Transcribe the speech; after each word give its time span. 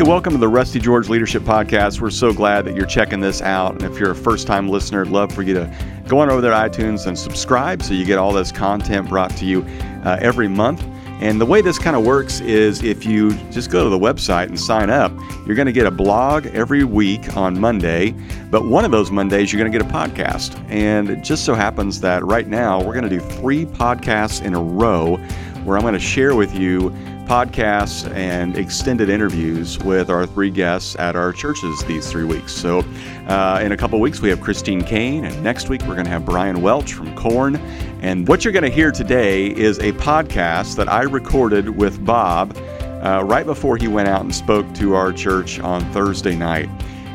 Hey, 0.00 0.08
welcome 0.08 0.32
to 0.32 0.38
the 0.38 0.48
Rusty 0.48 0.78
George 0.78 1.10
Leadership 1.10 1.42
Podcast. 1.42 2.00
We're 2.00 2.08
so 2.08 2.32
glad 2.32 2.64
that 2.64 2.74
you're 2.74 2.86
checking 2.86 3.20
this 3.20 3.42
out. 3.42 3.72
And 3.72 3.82
if 3.82 4.00
you're 4.00 4.12
a 4.12 4.14
first 4.14 4.46
time 4.46 4.66
listener, 4.66 5.02
I'd 5.02 5.10
love 5.10 5.30
for 5.30 5.42
you 5.42 5.52
to 5.52 5.70
go 6.08 6.20
on 6.20 6.30
over 6.30 6.40
there 6.40 6.52
to 6.52 6.56
iTunes 6.56 7.06
and 7.06 7.18
subscribe 7.18 7.82
so 7.82 7.92
you 7.92 8.06
get 8.06 8.18
all 8.18 8.32
this 8.32 8.50
content 8.50 9.10
brought 9.10 9.36
to 9.36 9.44
you 9.44 9.60
uh, 10.06 10.16
every 10.22 10.48
month. 10.48 10.82
And 11.20 11.38
the 11.38 11.44
way 11.44 11.60
this 11.60 11.78
kind 11.78 11.94
of 11.94 12.02
works 12.02 12.40
is 12.40 12.82
if 12.82 13.04
you 13.04 13.34
just 13.50 13.70
go 13.70 13.84
to 13.84 13.90
the 13.90 13.98
website 13.98 14.46
and 14.46 14.58
sign 14.58 14.88
up, 14.88 15.12
you're 15.46 15.54
going 15.54 15.66
to 15.66 15.72
get 15.72 15.84
a 15.84 15.90
blog 15.90 16.46
every 16.46 16.82
week 16.82 17.36
on 17.36 17.60
Monday. 17.60 18.12
But 18.50 18.64
one 18.64 18.86
of 18.86 18.92
those 18.92 19.10
Mondays, 19.10 19.52
you're 19.52 19.60
going 19.60 19.70
to 19.70 19.78
get 19.78 19.86
a 19.86 19.92
podcast. 19.92 20.58
And 20.70 21.10
it 21.10 21.22
just 21.22 21.44
so 21.44 21.52
happens 21.52 22.00
that 22.00 22.24
right 22.24 22.48
now, 22.48 22.82
we're 22.82 22.94
going 22.94 23.04
to 23.06 23.10
do 23.10 23.20
three 23.20 23.66
podcasts 23.66 24.42
in 24.42 24.54
a 24.54 24.62
row 24.62 25.18
where 25.64 25.76
I'm 25.76 25.82
going 25.82 25.92
to 25.92 26.00
share 26.00 26.34
with 26.34 26.54
you 26.54 26.88
podcasts 27.30 28.12
and 28.12 28.58
extended 28.58 29.08
interviews 29.08 29.78
with 29.84 30.10
our 30.10 30.26
three 30.26 30.50
guests 30.50 30.96
at 30.96 31.14
our 31.14 31.32
churches 31.32 31.80
these 31.84 32.10
three 32.10 32.24
weeks. 32.24 32.52
So, 32.52 32.80
uh, 33.28 33.60
in 33.62 33.70
a 33.70 33.76
couple 33.76 34.00
weeks, 34.00 34.20
we 34.20 34.30
have 34.30 34.40
Christine 34.40 34.82
Kane, 34.82 35.24
and 35.24 35.40
next 35.40 35.68
week, 35.68 35.80
we're 35.82 35.94
going 35.94 36.06
to 36.06 36.10
have 36.10 36.24
Brian 36.24 36.60
Welch 36.60 36.92
from 36.92 37.14
Korn. 37.14 37.54
And 38.02 38.26
what 38.26 38.44
you're 38.44 38.52
going 38.52 38.64
to 38.64 38.68
hear 38.68 38.90
today 38.90 39.46
is 39.46 39.78
a 39.78 39.92
podcast 39.92 40.74
that 40.74 40.88
I 40.88 41.02
recorded 41.02 41.76
with 41.76 42.04
Bob 42.04 42.56
uh, 43.00 43.22
right 43.24 43.46
before 43.46 43.76
he 43.76 43.86
went 43.86 44.08
out 44.08 44.22
and 44.22 44.34
spoke 44.34 44.66
to 44.74 44.96
our 44.96 45.12
church 45.12 45.60
on 45.60 45.84
Thursday 45.92 46.34
night. 46.34 46.68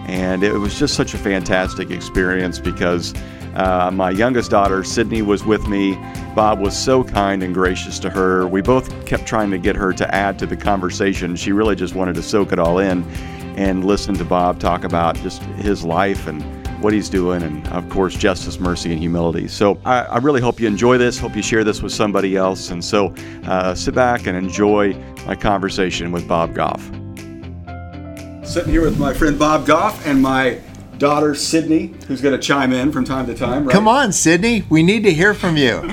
And 0.08 0.44
it 0.44 0.54
was 0.54 0.80
just 0.80 0.94
such 0.94 1.14
a 1.14 1.18
fantastic 1.18 1.92
experience 1.92 2.58
because 2.58 3.14
uh, 3.56 3.90
my 3.92 4.10
youngest 4.10 4.52
daughter, 4.52 4.84
Sydney, 4.84 5.22
was 5.22 5.46
with 5.46 5.68
me. 5.68 5.96
Bob 6.36 6.60
was 6.60 6.78
so 6.78 7.04
kind 7.04 7.42
and 7.42 7.54
gracious 7.54 8.00
to 8.00 8.10
her. 8.10 8.48
We 8.48 8.62
both 8.62 9.06
kept 9.06 9.26
trying 9.26 9.52
to 9.52 9.58
get 9.58 9.76
her 9.76 9.94
to 9.94 10.14
add 10.14 10.38
to 10.40 10.46
the 10.46 10.58
conversation. 10.58 11.36
She 11.36 11.52
really 11.52 11.76
just 11.76 11.96
wanted 11.96 12.16
to 12.16 12.24
soak 12.24 12.52
it 12.52 12.60
all 12.60 12.80
in 12.80 13.04
and 13.56 13.86
listen 13.86 14.16
to 14.16 14.26
Bob 14.26 14.60
talk 14.60 14.84
about 14.84 15.16
just 15.18 15.42
his 15.42 15.86
life 15.86 16.28
and 16.28 16.44
what 16.82 16.94
he's 16.94 17.10
doing, 17.10 17.42
and 17.42 17.66
of 17.70 17.90
course, 17.90 18.16
justice, 18.16 18.60
mercy, 18.60 18.92
and 18.92 19.00
humility. 19.00 19.48
So 19.48 19.80
I, 19.86 20.02
I 20.02 20.18
really 20.18 20.42
hope 20.42 20.60
you 20.60 20.68
enjoy 20.68 20.98
this. 20.98 21.18
Hope 21.18 21.36
you 21.36 21.42
share 21.42 21.64
this 21.64 21.82
with 21.82 21.94
somebody 21.94 22.36
else. 22.36 22.70
And 22.70 22.84
so 22.84 23.14
uh, 23.46 23.74
sit 23.74 23.96
back 23.96 24.28
and 24.28 24.38
enjoy 24.38 24.94
my 25.26 25.36
conversation 25.36 26.12
with 26.12 26.28
Bob 26.28 26.54
Goff. 26.54 26.84
Sitting 28.44 28.72
here 28.72 28.82
with 28.82 29.00
my 29.00 29.14
friend 29.14 29.40
Bob 29.40 29.66
Goff 29.66 30.06
and 30.06 30.22
my 30.22 30.60
daughter 30.98 31.36
Sydney, 31.36 31.94
who's 32.08 32.22
going 32.22 32.40
to 32.40 32.42
chime 32.42 32.74
in 32.74 32.92
from 32.92 33.06
time 33.06 33.26
to 33.28 33.36
time. 33.36 33.66
Right? 33.66 33.74
Come 33.74 33.88
on, 33.88 34.12
Sydney. 34.12 34.64
We 34.70 34.84
need 34.84 35.04
to 35.04 35.14
hear 35.14 35.34
from 35.34 35.58
you. 35.58 35.90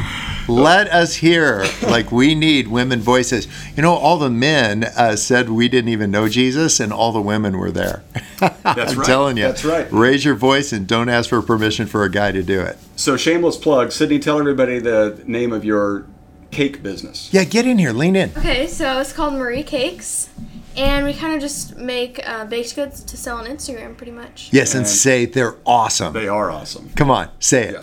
Let 0.48 0.88
us 0.88 1.16
hear. 1.16 1.64
Like 1.82 2.10
we 2.10 2.34
need 2.34 2.68
women 2.68 3.00
voices. 3.00 3.46
You 3.76 3.82
know, 3.82 3.94
all 3.94 4.18
the 4.18 4.30
men 4.30 4.84
uh, 4.84 5.16
said 5.16 5.48
we 5.48 5.68
didn't 5.68 5.90
even 5.90 6.10
know 6.10 6.28
Jesus, 6.28 6.80
and 6.80 6.92
all 6.92 7.12
the 7.12 7.20
women 7.20 7.58
were 7.58 7.70
there. 7.70 8.02
That's 8.40 8.60
I'm 8.64 8.98
right. 8.98 9.06
telling 9.06 9.36
you. 9.36 9.44
That's 9.44 9.64
right. 9.64 9.90
Raise 9.92 10.24
your 10.24 10.34
voice 10.34 10.72
and 10.72 10.86
don't 10.86 11.08
ask 11.08 11.30
for 11.30 11.40
permission 11.42 11.86
for 11.86 12.04
a 12.04 12.10
guy 12.10 12.32
to 12.32 12.42
do 12.42 12.60
it. 12.60 12.76
So 12.96 13.16
shameless 13.16 13.56
plug. 13.56 13.92
Sydney, 13.92 14.18
tell 14.18 14.38
everybody 14.38 14.78
the 14.80 15.22
name 15.26 15.52
of 15.52 15.64
your 15.64 16.06
cake 16.50 16.82
business. 16.82 17.32
Yeah, 17.32 17.44
get 17.44 17.66
in 17.66 17.78
here. 17.78 17.92
Lean 17.92 18.16
in. 18.16 18.30
Okay, 18.36 18.66
so 18.66 19.00
it's 19.00 19.12
called 19.12 19.34
Marie 19.34 19.62
Cakes, 19.62 20.28
and 20.76 21.04
we 21.04 21.12
kind 21.14 21.34
of 21.34 21.40
just 21.40 21.76
make 21.76 22.20
uh, 22.28 22.44
baked 22.46 22.74
goods 22.76 23.02
to 23.04 23.16
sell 23.16 23.36
on 23.38 23.46
Instagram, 23.46 23.96
pretty 23.96 24.12
much. 24.12 24.48
Yes, 24.52 24.74
and 24.74 24.80
And- 24.80 24.88
say 24.88 25.24
they're 25.26 25.56
awesome. 25.66 26.12
They 26.12 26.28
are 26.28 26.50
awesome. 26.50 26.90
Come 26.96 27.10
on, 27.10 27.28
say 27.38 27.68
it. 27.68 27.74
Yeah. 27.74 27.82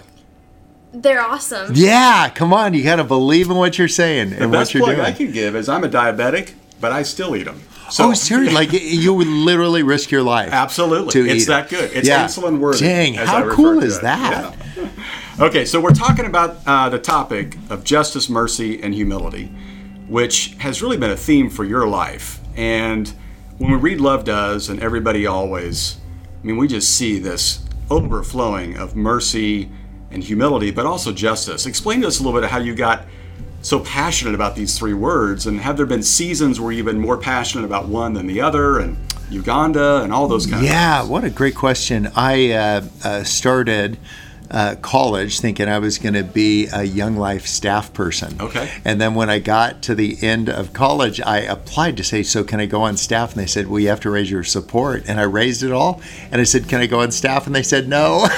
They're 0.91 1.21
awesome. 1.21 1.71
Yeah, 1.75 2.29
come 2.33 2.51
on. 2.51 2.73
You 2.73 2.83
got 2.83 2.95
to 2.95 3.03
believe 3.03 3.49
in 3.51 3.57
what 3.57 3.77
you're 3.77 3.87
saying 3.87 4.31
The 4.31 4.41
and 4.43 4.51
what 4.51 4.73
you're 4.73 4.81
doing. 4.83 4.95
plug 4.95 5.05
doing. 5.05 5.13
I 5.13 5.17
can 5.17 5.31
give 5.31 5.55
is 5.55 5.69
I'm 5.69 5.83
a 5.83 5.89
diabetic, 5.89 6.53
but 6.81 6.91
I 6.91 7.03
still 7.03 7.35
eat 7.35 7.43
them. 7.43 7.61
So 7.91 8.09
oh, 8.09 8.13
seriously? 8.13 8.53
Like 8.55 8.71
you 8.73 9.13
would 9.13 9.27
literally 9.27 9.83
risk 9.83 10.09
your 10.09 10.23
life. 10.23 10.49
Absolutely. 10.51 11.11
To 11.11 11.27
it's 11.29 11.43
eat 11.43 11.47
that 11.47 11.65
it. 11.65 11.69
good. 11.75 11.91
It's 11.95 12.07
Yeah. 12.07 12.25
insulin 12.25 12.57
worthy. 12.59 12.79
Dang, 12.79 13.17
as 13.17 13.29
I 13.29 13.31
how 13.33 13.43
refer 13.43 13.55
cool 13.55 13.79
to 13.81 13.85
is 13.85 13.99
that? 14.01 14.55
Yeah. 14.77 14.87
Okay, 15.39 15.63
so 15.63 15.79
we're 15.79 15.93
talking 15.93 16.25
about 16.25 16.57
uh, 16.67 16.89
the 16.89 16.99
topic 16.99 17.55
of 17.69 17.85
justice, 17.85 18.27
mercy, 18.29 18.83
and 18.83 18.93
humility, 18.93 19.45
which 20.09 20.55
has 20.59 20.81
really 20.81 20.97
been 20.97 21.11
a 21.11 21.15
theme 21.15 21.49
for 21.49 21.63
your 21.63 21.87
life. 21.87 22.41
And 22.59 23.07
when 23.57 23.71
we 23.71 23.77
read 23.77 24.01
Love 24.01 24.25
Does 24.25 24.67
and 24.67 24.81
Everybody 24.81 25.25
Always, 25.25 25.97
I 26.43 26.45
mean, 26.45 26.57
we 26.57 26.67
just 26.67 26.93
see 26.93 27.17
this 27.17 27.65
overflowing 27.89 28.75
of 28.75 28.97
mercy 28.97 29.69
and 30.11 30.21
humility, 30.21 30.69
but 30.69 30.85
also 30.85 31.13
justice. 31.13 31.65
Explain 31.65 32.01
to 32.01 32.07
us 32.07 32.19
a 32.19 32.23
little 32.23 32.37
bit 32.37 32.43
of 32.43 32.51
how 32.51 32.57
you 32.57 32.75
got 32.75 33.05
so 33.61 33.79
passionate 33.79 34.35
about 34.35 34.57
these 34.57 34.77
three 34.77 34.93
words, 34.93 35.47
and 35.47 35.61
have 35.61 35.77
there 35.77 35.85
been 35.85 36.03
seasons 36.03 36.59
where 36.59 36.73
you've 36.73 36.85
been 36.85 36.99
more 36.99 37.17
passionate 37.17 37.63
about 37.63 37.87
one 37.87 38.13
than 38.13 38.27
the 38.27 38.41
other, 38.41 38.79
and 38.79 38.97
Uganda 39.29 40.01
and 40.03 40.11
all 40.11 40.27
those 40.27 40.45
kind 40.45 40.61
of 40.61 40.63
Yeah, 40.69 41.03
what 41.03 41.23
a 41.23 41.29
great 41.29 41.55
question. 41.55 42.11
I 42.13 42.51
uh, 42.51 42.85
uh, 43.05 43.23
started 43.23 43.97
uh, 44.51 44.75
college 44.81 45.39
thinking 45.39 45.67
I 45.67 45.79
was 45.79 45.97
going 45.97 46.15
to 46.15 46.23
be 46.23 46.67
a 46.73 46.83
Young 46.83 47.17
Life 47.17 47.45
staff 47.45 47.93
person. 47.93 48.35
Okay. 48.41 48.71
And 48.83 48.99
then 48.99 49.15
when 49.15 49.29
I 49.29 49.39
got 49.39 49.81
to 49.83 49.95
the 49.95 50.17
end 50.21 50.49
of 50.49 50.73
college, 50.73 51.21
I 51.21 51.39
applied 51.39 51.97
to 51.97 52.03
say, 52.03 52.23
So 52.23 52.43
can 52.43 52.59
I 52.59 52.65
go 52.65 52.81
on 52.81 52.97
staff? 52.97 53.33
And 53.33 53.41
they 53.41 53.47
said, 53.47 53.67
Well, 53.67 53.79
you 53.79 53.89
have 53.89 53.99
to 54.01 54.09
raise 54.09 54.31
your 54.31 54.43
support. 54.43 55.03
And 55.07 55.19
I 55.19 55.23
raised 55.23 55.63
it 55.63 55.71
all. 55.71 56.01
And 56.31 56.41
I 56.41 56.43
said, 56.43 56.67
Can 56.67 56.81
I 56.81 56.87
go 56.87 57.01
on 57.01 57.11
staff? 57.11 57.45
And 57.45 57.55
they 57.55 57.63
said, 57.63 57.87
No. 57.87 58.27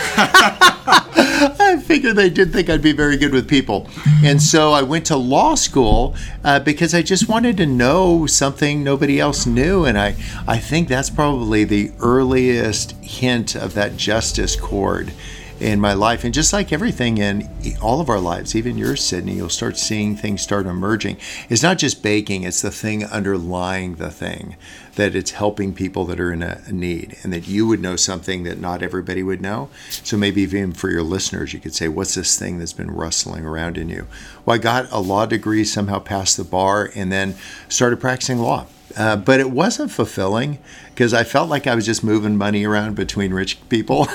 I 1.44 1.82
figured 1.82 2.18
they 2.18 2.30
did 2.30 2.52
think 2.52 2.70
I'd 2.70 2.82
be 2.82 2.92
very 2.92 3.18
good 3.18 3.32
with 3.34 3.48
people. 3.48 3.90
And 4.24 4.42
so 4.42 4.74
I 4.74 4.82
went 4.82 5.06
to 5.08 5.18
law 5.18 5.56
school 5.56 6.16
uh, 6.44 6.60
because 6.60 6.94
I 6.94 7.02
just 7.02 7.30
wanted 7.30 7.58
to 7.58 7.66
know 7.66 8.26
something 8.26 8.84
nobody 8.84 9.20
else 9.20 9.46
knew. 9.46 9.86
And 9.86 9.98
I, 9.98 10.16
I 10.48 10.58
think 10.58 10.88
that's 10.88 11.10
probably 11.10 11.64
the 11.64 11.92
earliest 12.00 12.92
hint 13.02 13.56
of 13.56 13.74
that 13.76 13.96
justice 13.96 14.56
chord 14.56 15.14
in 15.62 15.80
my 15.80 15.94
life. 15.94 16.24
And 16.24 16.34
just 16.34 16.52
like 16.52 16.74
everything 16.74 17.20
in 17.20 17.48
all 17.82 18.02
of 18.02 18.10
our 18.10 18.20
lives, 18.20 18.56
even 18.56 18.80
yours, 18.80 19.04
Sydney, 19.04 19.36
you'll 19.36 19.50
start 19.50 19.78
seeing 19.78 20.16
things 20.16 20.42
start 20.42 20.66
emerging. 20.66 21.18
It's 21.50 21.62
not 21.62 21.78
just 21.78 22.02
baking, 22.02 22.44
it's 22.44 22.64
the 22.64 22.72
thing 22.72 23.06
underlying 23.06 23.96
the 23.96 24.10
thing, 24.10 24.56
that 24.96 25.16
it's 25.16 25.32
helping 25.32 25.74
people 25.74 26.04
that 26.06 26.20
are 26.20 26.34
in 26.34 26.42
a, 26.42 26.62
a 26.66 26.72
need, 26.72 27.16
and 27.22 27.32
that 27.32 27.48
you 27.48 27.68
would 27.68 27.80
know 27.80 27.96
something 27.96 28.42
that 28.44 28.60
not 28.60 28.82
everybody 28.82 29.22
would 29.22 29.42
know. 29.42 29.70
So 29.90 30.18
maybe 30.18 30.42
even 30.42 30.74
for 30.74 30.90
your 30.90 31.04
listeners, 31.04 31.54
you 31.54 31.60
could 31.60 31.76
say, 31.76 31.88
What's 31.88 32.16
this 32.16 32.40
thing 32.40 32.58
that's 32.58 32.74
been 32.74 32.92
rustling 32.92 33.46
around 33.46 33.78
in 33.78 33.90
you? 33.90 34.08
Well, 34.46 34.56
I 34.56 34.58
got 34.58 34.92
a 34.92 35.00
law 35.00 35.28
degree, 35.28 35.64
somehow 35.64 36.00
passed 36.00 36.38
the 36.38 36.44
bar, 36.44 36.90
and 36.96 37.12
then 37.12 37.36
started 37.70 38.00
practicing 38.00 38.40
law. 38.40 38.66
Uh, 38.98 39.16
but 39.16 39.40
it 39.40 39.52
wasn't 39.52 39.92
fulfilling 39.92 40.60
because 40.90 41.14
I 41.14 41.24
felt 41.24 41.50
like 41.50 41.68
I 41.68 41.76
was 41.76 41.86
just 41.86 42.04
moving 42.04 42.38
money 42.38 42.66
around 42.66 42.96
between 42.96 43.34
rich 43.34 43.58
people. 43.70 44.08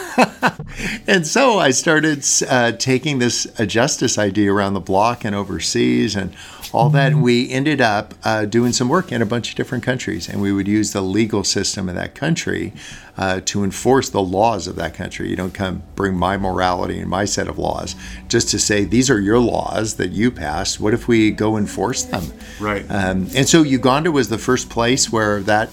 and 1.06 1.26
so 1.26 1.58
I 1.58 1.70
started 1.70 2.24
uh, 2.48 2.72
taking 2.72 3.18
this 3.18 3.46
uh, 3.58 3.66
justice 3.66 4.18
idea 4.18 4.52
around 4.52 4.74
the 4.74 4.80
block 4.80 5.24
and 5.24 5.34
overseas 5.34 6.14
and 6.16 6.34
all 6.76 6.90
that. 6.90 7.14
We 7.14 7.50
ended 7.50 7.80
up 7.80 8.14
uh, 8.22 8.44
doing 8.44 8.72
some 8.72 8.88
work 8.88 9.10
in 9.10 9.22
a 9.22 9.26
bunch 9.26 9.50
of 9.50 9.56
different 9.56 9.82
countries. 9.82 10.28
And 10.28 10.42
we 10.42 10.52
would 10.52 10.68
use 10.68 10.92
the 10.92 11.00
legal 11.00 11.42
system 11.42 11.88
of 11.88 11.94
that 11.94 12.14
country 12.14 12.72
uh, 13.16 13.40
to 13.46 13.64
enforce 13.64 14.10
the 14.10 14.20
laws 14.20 14.66
of 14.66 14.76
that 14.76 14.92
country. 14.92 15.30
You 15.30 15.36
don't 15.36 15.54
come 15.54 15.82
bring 15.94 16.14
my 16.14 16.36
morality 16.36 16.98
and 16.98 17.08
my 17.08 17.24
set 17.24 17.48
of 17.48 17.58
laws 17.58 17.96
just 18.28 18.50
to 18.50 18.58
say, 18.58 18.84
these 18.84 19.08
are 19.08 19.18
your 19.18 19.38
laws 19.38 19.94
that 19.96 20.10
you 20.10 20.30
passed. 20.30 20.78
What 20.78 20.92
if 20.92 21.08
we 21.08 21.30
go 21.30 21.56
enforce 21.56 22.02
them? 22.02 22.24
Right. 22.60 22.84
Um, 22.90 23.28
and 23.34 23.48
so 23.48 23.62
Uganda 23.62 24.12
was 24.12 24.28
the 24.28 24.38
first 24.38 24.68
place 24.68 25.10
where 25.10 25.40
that 25.44 25.70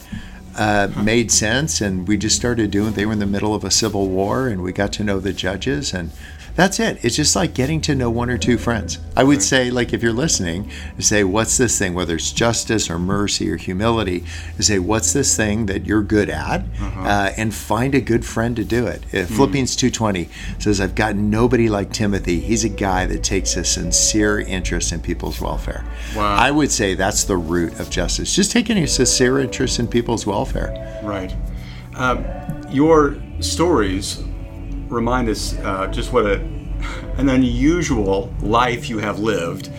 uh, 0.56 0.88
made 1.04 1.32
sense, 1.32 1.82
and 1.82 2.08
we 2.08 2.16
just 2.16 2.36
started 2.36 2.70
doing. 2.70 2.94
They 2.94 3.06
were 3.06 3.14
in 3.14 3.20
the 3.20 3.26
middle 3.26 3.56
of 3.56 3.64
a 3.64 3.72
civil 3.72 4.08
war, 4.08 4.48
and 4.48 4.62
we 4.62 4.72
got 4.72 4.94
to 4.94 5.04
know 5.04 5.20
the 5.20 5.34
judges, 5.34 5.94
and 5.94 6.12
that's 6.56 6.80
it. 6.80 7.04
It's 7.04 7.16
just 7.16 7.36
like 7.36 7.54
getting 7.54 7.82
to 7.82 7.96
know 7.96 8.10
one 8.10 8.30
or 8.30 8.38
two 8.38 8.58
friends. 8.58 9.00
I 9.16 9.24
would 9.24 9.42
say, 9.42 9.72
like, 9.72 9.92
if 9.92 10.04
you're 10.04 10.14
listening, 10.14 10.70
say, 11.00 11.24
what's 11.24 11.58
this 11.58 11.80
thing, 11.80 11.94
whether 11.96 12.16
it's 12.16 12.32
justice 12.32 12.90
or 12.90 13.00
mercy 13.00 13.50
or 13.50 13.58
humility, 13.58 14.24
say, 14.60 14.78
what's 14.78 15.14
this 15.14 15.36
thing 15.36 15.66
that 15.66 15.86
you're 15.86 16.04
good 16.04 16.30
at, 16.30 16.64
uh, 16.80 17.32
and 17.38 17.54
find 17.54 17.96
a 17.96 18.02
good 18.02 18.24
friend 18.24 18.56
to 18.56 18.64
do 18.64 18.86
it. 18.86 19.04
Uh, 19.14 19.26
Philippians 19.26 19.76
2.20 19.76 20.30
says, 20.62 20.80
I've 20.80 20.96
got 20.96 21.16
nobody 21.16 21.70
like 21.70 21.92
Timothy. 21.92 22.40
He's 22.40 22.64
a 22.64 22.70
guy 22.70 23.08
that 23.08 23.24
takes 23.24 23.56
a 23.56 23.64
sincere 23.64 24.40
interest 24.40 24.92
in 24.92 25.02
people's 25.02 25.42
welfare. 25.42 25.84
Wow. 26.16 26.36
I 26.36 26.52
would 26.52 26.72
say 26.72 26.94
that's 26.94 27.24
the 27.24 27.38
root 27.38 27.80
of 27.80 27.90
justice. 27.90 28.36
Just 28.36 28.52
taking 28.52 28.78
a 28.78 28.88
sincere 28.88 29.40
interest 29.40 29.80
in 29.80 29.88
people's 29.88 30.28
welfare. 30.28 31.02
Right. 31.04 31.36
Um, 31.96 32.26
your 32.70 33.18
stories 33.40 34.24
remind 34.94 35.30
us 35.30 35.58
uh, 35.60 35.88
just 35.88 36.14
what 36.14 36.26
a, 36.26 36.36
an 37.18 37.30
unusual 37.30 38.34
life 38.42 38.90
you 38.90 39.00
have 39.00 39.20
lived. 39.20 39.70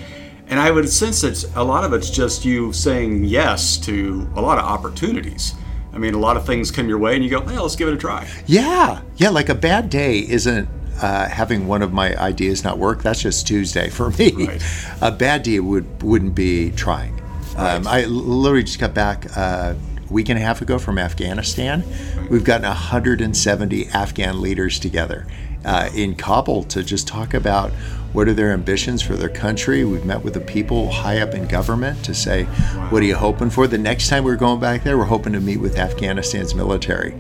And 0.47 0.61
I 0.61 0.71
would 0.71 0.89
sense 0.89 1.23
that 1.23 1.45
a 1.57 1.65
lot 1.65 1.85
of 1.85 1.93
it's 1.93 2.11
just 2.11 2.45
you 2.45 2.73
saying 2.73 3.25
yes 3.25 3.79
to 3.79 4.29
a 4.37 4.41
lot 4.41 4.59
of 4.59 4.65
opportunities. 4.65 5.55
I 5.93 5.99
mean, 5.99 6.15
a 6.15 6.19
lot 6.19 6.37
of 6.37 6.45
things 6.45 6.71
come 6.71 6.89
your 6.89 6.99
way, 6.99 7.15
and 7.15 7.25
you 7.25 7.31
go, 7.31 7.41
"Well, 7.41 7.63
let's 7.63 7.77
give 7.77 7.89
it 7.89 7.95
a 7.95 7.97
try." 7.97 8.29
Yeah, 8.47 9.01
yeah. 9.17 9.31
Like 9.31 9.49
a 9.49 9.55
bad 9.55 9.89
day 9.91 10.19
isn't 10.19 10.69
uh, 11.01 11.29
having 11.29 11.67
one 11.67 11.83
of 11.83 11.93
my 11.93 12.17
ideas 12.17 12.65
not 12.65 12.79
work. 12.79 13.03
That's 13.03 13.23
just 13.23 13.47
Tuesday 13.47 13.89
for 13.91 14.11
me. 14.11 14.33
Right. 14.33 14.63
A 15.01 15.13
bad 15.13 15.45
day 15.45 15.61
would 15.61 16.03
wouldn't 16.03 16.35
be 16.35 16.73
trying. 16.73 17.21
Um, 17.57 17.87
I 17.87 18.05
literally 18.07 18.65
just 18.65 18.81
got 18.81 18.93
back 18.95 19.27
uh, 19.37 19.75
week 20.15 20.29
and 20.29 20.39
a 20.39 20.43
half 20.43 20.63
ago 20.63 20.79
from 20.79 20.97
Afghanistan. 20.97 21.83
We've 22.31 22.45
gotten 22.45 22.67
170 22.67 23.89
Afghan 23.89 24.41
leaders 24.41 24.79
together 24.79 25.27
uh, 25.65 25.91
in 25.93 26.15
Kabul 26.15 26.63
to 26.65 26.85
just 26.85 27.09
talk 27.09 27.35
about 27.35 27.73
what 28.15 28.29
are 28.29 28.33
their 28.33 28.53
ambitions 28.53 29.03
for 29.03 29.17
their 29.17 29.29
country. 29.29 29.85
We've 29.85 30.05
met 30.05 30.23
with 30.23 30.35
the 30.35 30.41
people 30.41 30.91
high 30.91 31.21
up 31.21 31.35
in 31.35 31.47
government 31.49 32.05
to 32.05 32.15
say, 32.15 32.45
what 32.89 33.03
are 33.03 33.07
you 33.07 33.17
hoping 33.17 33.51
for? 33.51 33.67
The 33.67 33.77
next 33.77 34.09
time 34.09 34.23
we're 34.23 34.37
going 34.37 34.61
back 34.61 34.85
there, 34.85 34.97
we're 34.97 35.05
hoping 35.05 35.33
to 35.33 35.41
meet 35.41 35.57
with 35.57 35.77
Afghanistan's 35.77 36.55
military. 36.55 37.15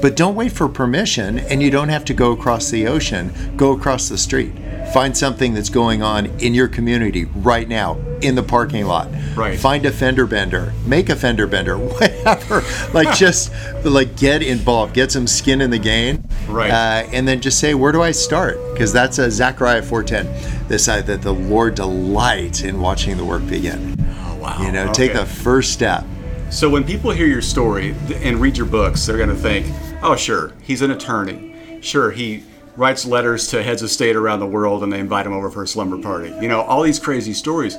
But 0.00 0.14
don't 0.14 0.36
wait 0.36 0.52
for 0.52 0.68
permission, 0.68 1.40
and 1.40 1.60
you 1.60 1.70
don't 1.70 1.88
have 1.88 2.04
to 2.06 2.14
go 2.14 2.30
across 2.30 2.70
the 2.70 2.86
ocean, 2.86 3.32
go 3.56 3.72
across 3.72 4.08
the 4.08 4.16
street. 4.16 4.52
Find 4.94 5.16
something 5.16 5.52
that's 5.52 5.68
going 5.68 6.02
on 6.02 6.26
in 6.38 6.54
your 6.54 6.68
community 6.68 7.24
right 7.24 7.68
now 7.68 7.98
in 8.22 8.34
the 8.34 8.42
parking 8.42 8.86
lot. 8.86 9.10
Right. 9.34 9.58
Find 9.58 9.84
a 9.84 9.90
fender 9.90 10.26
bender, 10.26 10.72
make 10.86 11.08
a 11.08 11.16
fender 11.16 11.46
bender, 11.46 11.76
whatever. 11.78 12.62
like 12.94 13.16
just 13.16 13.52
like 13.84 14.16
get 14.16 14.42
involved, 14.42 14.94
get 14.94 15.10
some 15.10 15.26
skin 15.26 15.60
in 15.60 15.70
the 15.70 15.78
game. 15.78 16.26
Right. 16.48 16.70
Uh, 16.70 17.08
and 17.12 17.26
then 17.26 17.40
just 17.40 17.58
say, 17.58 17.74
where 17.74 17.92
do 17.92 18.02
I 18.02 18.12
start? 18.12 18.58
Because 18.72 18.92
that's 18.92 19.18
a 19.18 19.30
Zechariah 19.30 19.82
4:10. 19.82 20.35
This 20.68 20.88
uh, 20.88 21.00
that 21.02 21.22
the 21.22 21.32
Lord 21.32 21.74
delights 21.74 22.62
in 22.62 22.80
watching 22.80 23.16
the 23.16 23.24
work 23.24 23.46
begin. 23.46 23.96
Oh, 24.24 24.36
wow. 24.40 24.62
You 24.62 24.72
know, 24.72 24.92
take 24.92 25.10
Okay. 25.10 25.20
the 25.20 25.26
first 25.26 25.72
step. 25.72 26.04
So 26.50 26.68
when 26.70 26.84
people 26.84 27.10
hear 27.10 27.26
your 27.26 27.42
story 27.42 27.94
and 28.22 28.40
read 28.40 28.56
your 28.56 28.66
books, 28.66 29.04
they're 29.06 29.16
going 29.16 29.28
to 29.28 29.34
think, 29.34 29.66
"Oh, 30.02 30.14
sure, 30.16 30.52
he's 30.62 30.80
an 30.82 30.90
attorney. 30.92 31.54
Sure, 31.80 32.10
he 32.10 32.42
writes 32.76 33.04
letters 33.04 33.48
to 33.48 33.62
heads 33.62 33.82
of 33.82 33.90
state 33.90 34.14
around 34.16 34.40
the 34.40 34.46
world 34.46 34.82
and 34.82 34.92
they 34.92 35.00
invite 35.00 35.26
him 35.26 35.32
over 35.32 35.50
for 35.50 35.62
a 35.64 35.66
slumber 35.68 35.98
party." 35.98 36.32
You 36.40 36.48
know, 36.48 36.60
all 36.62 36.82
these 36.82 36.98
crazy 37.00 37.32
stories. 37.32 37.76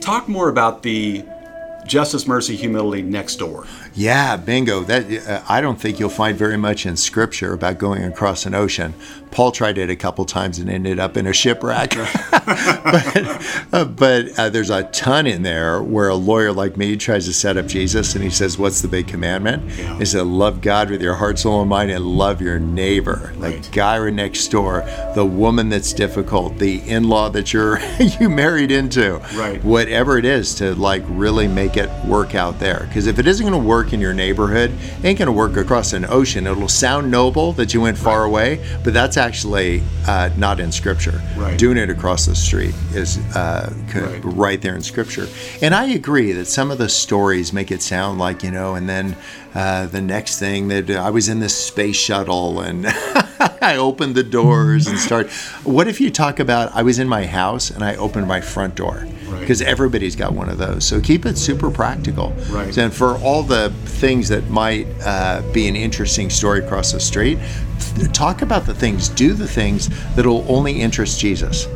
Talk 0.00 0.28
more 0.28 0.48
about 0.48 0.82
the 0.82 1.24
justice, 1.86 2.26
mercy, 2.26 2.54
humility 2.56 3.02
next 3.02 3.36
door. 3.36 3.64
Yeah, 3.94 4.36
bingo. 4.36 4.80
That 4.80 5.26
uh, 5.28 5.42
I 5.48 5.60
don't 5.60 5.80
think 5.80 6.00
you'll 6.00 6.08
find 6.08 6.36
very 6.36 6.56
much 6.56 6.86
in 6.86 6.96
Scripture 6.96 7.52
about 7.52 7.78
going 7.78 8.02
across 8.04 8.46
an 8.46 8.54
ocean. 8.54 8.94
Paul 9.30 9.50
tried 9.52 9.78
it 9.78 9.88
a 9.88 9.96
couple 9.96 10.24
times 10.26 10.58
and 10.58 10.68
ended 10.68 10.98
up 10.98 11.16
in 11.16 11.26
a 11.26 11.32
shipwreck. 11.32 11.90
but 12.30 13.66
uh, 13.72 13.84
but 13.84 14.38
uh, 14.38 14.48
there's 14.50 14.70
a 14.70 14.84
ton 14.84 15.26
in 15.26 15.42
there 15.42 15.82
where 15.82 16.08
a 16.08 16.14
lawyer 16.14 16.52
like 16.52 16.76
me 16.76 16.96
tries 16.96 17.26
to 17.26 17.32
set 17.32 17.56
up 17.56 17.66
Jesus 17.66 18.14
and 18.14 18.22
he 18.24 18.30
says, 18.30 18.58
"What's 18.58 18.80
the 18.80 18.88
big 18.88 19.08
commandment?" 19.08 19.62
Yeah. 19.78 19.98
He 19.98 20.04
said, 20.04 20.26
"Love 20.26 20.60
God 20.60 20.90
with 20.90 21.02
your 21.02 21.14
heart, 21.14 21.38
soul, 21.38 21.60
and 21.60 21.68
mind, 21.70 21.90
and 21.90 22.04
love 22.04 22.40
your 22.40 22.58
neighbor." 22.58 23.32
Right. 23.36 23.62
The 23.62 23.70
guy 23.70 23.98
right 23.98 24.12
next 24.12 24.48
door, 24.48 24.84
the 25.14 25.24
woman 25.26 25.68
that's 25.68 25.92
difficult, 25.92 26.58
the 26.58 26.78
in-law 26.88 27.30
that 27.30 27.52
you're 27.52 27.78
you 28.20 28.28
married 28.28 28.70
into, 28.70 29.18
Right. 29.34 29.62
whatever 29.64 30.18
it 30.18 30.24
is 30.24 30.54
to 30.56 30.74
like 30.74 31.02
really 31.08 31.48
make 31.48 31.76
it 31.76 31.90
work 32.06 32.34
out 32.34 32.58
there. 32.58 32.84
Because 32.88 33.06
if 33.06 33.18
it 33.18 33.26
isn't 33.26 33.46
going 33.46 33.60
to 33.60 33.68
work 33.68 33.81
in 33.92 34.00
your 34.00 34.12
neighborhood, 34.14 34.70
it 34.70 35.04
ain't 35.04 35.18
to 35.26 35.32
work 35.32 35.56
across 35.56 35.92
an 35.92 36.04
ocean. 36.04 36.46
It'll 36.46 36.68
sound 36.68 37.10
noble 37.10 37.52
that 37.54 37.72
you 37.74 37.80
went 37.80 37.96
far 37.98 38.24
away, 38.24 38.62
but 38.84 38.92
that's 38.92 39.16
actually 39.16 39.82
uh, 40.06 40.30
not 40.36 40.60
in 40.60 40.70
Scripture. 40.70 41.20
Right. 41.36 41.58
Doing 41.58 41.76
it 41.78 41.90
across 41.90 42.26
the 42.26 42.34
street 42.34 42.74
is 42.94 43.18
uh, 43.34 43.72
Right. 43.94 44.20
right 44.24 44.60
there 44.62 44.74
in 44.74 44.82
Scripture. 44.82 45.26
And 45.60 45.74
I 45.74 45.86
agree 45.86 46.32
that 46.32 46.46
some 46.46 46.70
of 46.70 46.78
the 46.78 46.88
stories 46.88 47.52
make 47.52 47.70
it 47.70 47.82
sound 47.82 48.18
like 48.18 48.42
you 48.42 48.50
know, 48.50 48.74
and 48.74 48.88
then 48.88 49.16
uh, 49.54 49.86
the 49.86 50.00
next 50.00 50.38
thing 50.38 50.68
that 50.68 50.90
I 50.90 51.10
was 51.10 51.28
in 51.28 51.40
this 51.40 51.56
space 51.56 51.96
shuttle 51.96 52.60
and. 52.60 52.86
I 53.62 53.76
opened 53.76 54.14
the 54.14 54.22
doors 54.22 54.86
and 54.86 54.98
start. 54.98 55.30
What 55.64 55.86
if 55.88 56.00
you 56.00 56.10
talk 56.10 56.40
about 56.40 56.74
I 56.74 56.82
was 56.82 56.98
in 56.98 57.08
my 57.08 57.26
house 57.26 57.70
and 57.70 57.84
I 57.84 57.96
opened 57.96 58.26
my 58.26 58.40
front 58.40 58.74
door? 58.74 59.06
Right. 59.26 59.40
Because 59.40 59.62
everybody's 59.62 60.16
got 60.16 60.32
one 60.32 60.48
of 60.48 60.58
those. 60.58 60.84
So 60.84 61.00
keep 61.00 61.26
it 61.26 61.38
super 61.38 61.70
practical. 61.70 62.30
Right. 62.50 62.76
And 62.76 62.92
for 62.92 63.16
all 63.18 63.42
the 63.42 63.70
things 63.84 64.28
that 64.28 64.48
might 64.50 64.86
uh, 65.04 65.42
be 65.52 65.68
an 65.68 65.76
interesting 65.76 66.28
story 66.28 66.64
across 66.64 66.92
the 66.92 67.00
street, 67.00 67.38
talk 68.12 68.42
about 68.42 68.66
the 68.66 68.74
things, 68.74 69.08
do 69.08 69.32
the 69.32 69.48
things 69.48 69.88
that'll 70.14 70.44
only 70.48 70.80
interest 70.80 71.18
Jesus. 71.20 71.66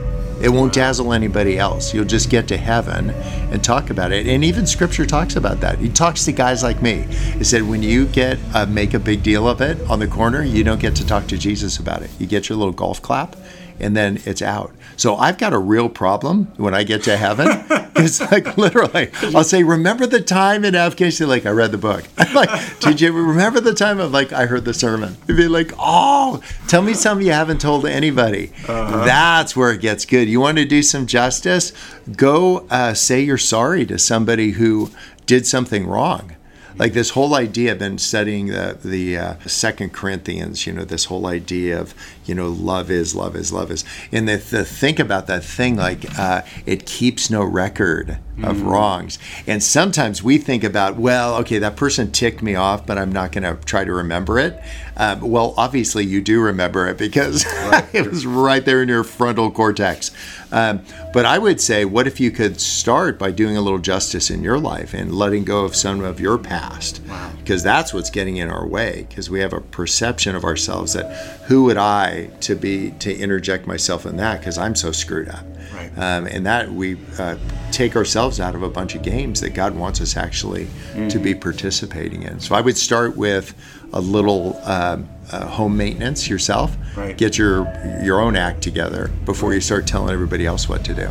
It 0.40 0.50
won't 0.50 0.74
dazzle 0.74 1.12
anybody 1.12 1.58
else. 1.58 1.94
You'll 1.94 2.04
just 2.04 2.28
get 2.28 2.46
to 2.48 2.56
heaven 2.56 3.10
and 3.10 3.64
talk 3.64 3.90
about 3.90 4.12
it. 4.12 4.26
And 4.26 4.44
even 4.44 4.66
Scripture 4.66 5.06
talks 5.06 5.36
about 5.36 5.60
that. 5.60 5.78
He 5.78 5.88
talks 5.88 6.24
to 6.26 6.32
guys 6.32 6.62
like 6.62 6.82
me. 6.82 7.06
He 7.38 7.44
said, 7.44 7.62
when 7.62 7.82
you 7.82 8.06
get 8.06 8.38
uh, 8.54 8.66
make 8.66 8.94
a 8.94 8.98
big 8.98 9.22
deal 9.22 9.48
of 9.48 9.60
it 9.60 9.80
on 9.88 9.98
the 9.98 10.06
corner, 10.06 10.42
you 10.42 10.62
don't 10.62 10.80
get 10.80 10.94
to 10.96 11.06
talk 11.06 11.26
to 11.28 11.38
Jesus 11.38 11.78
about 11.78 12.02
it. 12.02 12.10
You 12.18 12.26
get 12.26 12.48
your 12.48 12.58
little 12.58 12.74
golf 12.74 13.00
clap, 13.00 13.34
and 13.80 13.96
then 13.96 14.20
it's 14.24 14.42
out. 14.42 14.72
So 14.96 15.16
I've 15.16 15.38
got 15.38 15.52
a 15.52 15.58
real 15.58 15.88
problem 15.88 16.46
when 16.56 16.74
I 16.74 16.82
get 16.82 17.02
to 17.04 17.16
heaven. 17.16 17.46
it's 17.96 18.20
like 18.20 18.56
literally, 18.56 19.10
I'll 19.34 19.44
say, 19.44 19.62
"Remember 19.62 20.06
the 20.06 20.20
time 20.20 20.64
in 20.64 20.74
Afghanistan?" 20.74 21.28
Like 21.28 21.46
I 21.46 21.50
read 21.50 21.72
the 21.72 21.78
book. 21.78 22.04
I'm 22.18 22.34
like, 22.34 22.80
"Did 22.80 23.00
you 23.00 23.12
remember 23.12 23.60
the 23.60 23.74
time?" 23.74 24.00
I'm 24.00 24.12
like, 24.12 24.32
"I 24.32 24.46
heard 24.46 24.64
the 24.64 24.74
sermon." 24.74 25.16
It'd 25.24 25.36
be 25.36 25.48
like, 25.48 25.72
"Oh, 25.78 26.42
tell 26.68 26.82
me 26.82 26.94
something 26.94 27.26
you 27.26 27.32
haven't 27.32 27.60
told 27.60 27.86
anybody." 27.86 28.52
That's 28.66 29.56
where 29.56 29.72
it 29.72 29.80
gets 29.80 30.04
good. 30.04 30.28
You 30.28 30.40
want 30.40 30.58
to 30.58 30.64
do 30.64 30.82
some 30.82 31.06
justice? 31.06 31.72
Go 32.16 32.66
uh, 32.70 32.94
say 32.94 33.20
you're 33.22 33.38
sorry 33.38 33.84
to 33.86 33.98
somebody 33.98 34.52
who 34.52 34.90
did 35.26 35.46
something 35.46 35.86
wrong 35.86 36.35
like 36.78 36.92
this 36.92 37.10
whole 37.10 37.34
idea 37.34 37.72
i've 37.72 37.78
been 37.78 37.98
studying 37.98 38.46
the 38.46 38.78
the 38.84 39.16
uh, 39.16 39.34
second 39.46 39.92
corinthians 39.92 40.66
you 40.66 40.72
know 40.72 40.84
this 40.84 41.06
whole 41.06 41.26
idea 41.26 41.78
of 41.80 41.94
you 42.24 42.34
know 42.34 42.48
love 42.48 42.90
is 42.90 43.14
love 43.14 43.36
is 43.36 43.52
love 43.52 43.70
is. 43.70 43.84
And 44.12 44.28
the, 44.28 44.36
the 44.36 44.64
think 44.64 44.98
about 44.98 45.26
that 45.28 45.44
thing 45.44 45.76
like 45.76 46.18
uh, 46.18 46.42
it 46.64 46.86
keeps 46.86 47.30
no 47.30 47.42
record 47.44 48.18
of 48.42 48.62
wrongs. 48.62 49.18
And 49.46 49.62
sometimes 49.62 50.22
we 50.22 50.38
think 50.38 50.62
about 50.64 50.96
well 50.96 51.36
okay 51.36 51.58
that 51.58 51.76
person 51.76 52.12
ticked 52.12 52.42
me 52.42 52.54
off 52.54 52.84
but 52.86 52.98
i'm 52.98 53.10
not 53.10 53.32
going 53.32 53.44
to 53.44 53.62
try 53.64 53.84
to 53.84 53.92
remember 53.92 54.38
it. 54.38 54.60
Um, 54.96 55.20
well 55.20 55.54
obviously 55.56 56.04
you 56.04 56.20
do 56.20 56.40
remember 56.40 56.86
it 56.86 56.98
because 56.98 57.44
it 57.92 58.10
was 58.10 58.26
right 58.26 58.64
there 58.64 58.82
in 58.82 58.88
your 58.88 59.04
frontal 59.04 59.50
cortex. 59.50 60.10
Um, 60.52 60.82
but 61.12 61.24
i 61.24 61.38
would 61.38 61.60
say 61.60 61.84
what 61.84 62.06
if 62.06 62.20
you 62.20 62.30
could 62.30 62.60
start 62.60 63.18
by 63.18 63.30
doing 63.30 63.56
a 63.56 63.60
little 63.60 63.78
justice 63.78 64.30
in 64.30 64.42
your 64.42 64.58
life 64.58 64.92
and 64.94 65.14
letting 65.14 65.44
go 65.44 65.64
of 65.64 65.74
some 65.74 66.02
of 66.02 66.20
your 66.20 66.38
past? 66.38 67.00
Wow. 67.08 67.32
because 67.38 67.62
that's 67.62 67.92
what's 67.94 68.10
getting 68.10 68.36
in 68.36 68.50
our 68.50 68.66
way 68.66 69.06
because 69.08 69.30
we 69.30 69.40
have 69.40 69.52
a 69.52 69.60
perception 69.60 70.34
of 70.36 70.44
ourselves 70.44 70.92
that 70.92 71.10
who 71.46 71.64
would 71.64 71.76
i 71.76 72.26
to 72.40 72.54
be 72.54 72.90
to 72.98 73.14
interject 73.16 73.66
myself 73.66 74.04
in 74.06 74.16
that 74.16 74.40
because 74.40 74.58
i'm 74.58 74.74
so 74.74 74.92
screwed 74.92 75.28
up. 75.28 75.44
Right. 75.74 75.90
um, 75.98 76.26
and 76.26 76.46
that 76.46 76.70
we 76.72 76.96
uh, 77.18 77.36
take 77.70 77.96
ourselves 77.96 78.25
out 78.40 78.54
of 78.54 78.62
a 78.62 78.68
bunch 78.68 78.94
of 78.94 79.02
games 79.02 79.40
that 79.40 79.50
god 79.54 79.74
wants 79.74 80.00
us 80.00 80.16
actually 80.16 80.66
to 81.08 81.18
be 81.18 81.34
participating 81.34 82.22
in 82.24 82.38
so 82.40 82.54
i 82.54 82.60
would 82.60 82.76
start 82.76 83.16
with 83.16 83.54
a 83.92 84.00
little 84.00 84.60
um, 84.64 85.08
uh, 85.32 85.46
home 85.46 85.76
maintenance 85.76 86.28
yourself 86.28 86.76
Right. 86.96 87.16
get 87.16 87.36
your 87.38 87.64
your 88.02 88.20
own 88.20 88.36
act 88.36 88.62
together 88.62 89.10
before 89.24 89.52
you 89.54 89.60
start 89.60 89.86
telling 89.86 90.12
everybody 90.12 90.46
else 90.46 90.68
what 90.68 90.84
to 90.86 90.94
do 90.94 91.08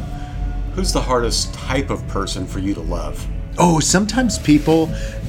Who's 0.75 0.91
the 0.91 1.01
hardest 1.01 1.53
type 1.53 1.89
of 1.89 2.05
person 2.09 2.45
for 2.45 2.59
you 2.59 2.73
to 2.73 2.81
love? 2.81 3.25
Oh, 3.57 3.79
sometimes 3.79 4.37
people 4.37 4.87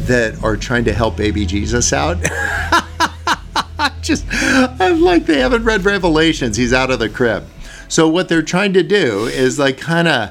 that 0.09 0.43
are 0.43 0.57
trying 0.57 0.83
to 0.87 0.93
help 0.93 1.16
baby 1.16 1.47
Jesus 1.47 1.93
out. 1.93 2.16
just 4.02 4.25
I'm 4.33 5.00
like 5.02 5.26
they 5.26 5.38
haven't 5.38 5.62
read 5.64 5.85
Revelations. 5.85 6.57
He's 6.57 6.73
out 6.73 6.90
of 6.90 6.99
the 6.99 7.09
crib. 7.09 7.47
So 7.88 8.09
what 8.09 8.28
they're 8.28 8.43
trying 8.43 8.73
to 8.73 8.83
do 8.83 9.26
is 9.26 9.59
like 9.59 9.78
kind 9.78 10.09
of 10.09 10.31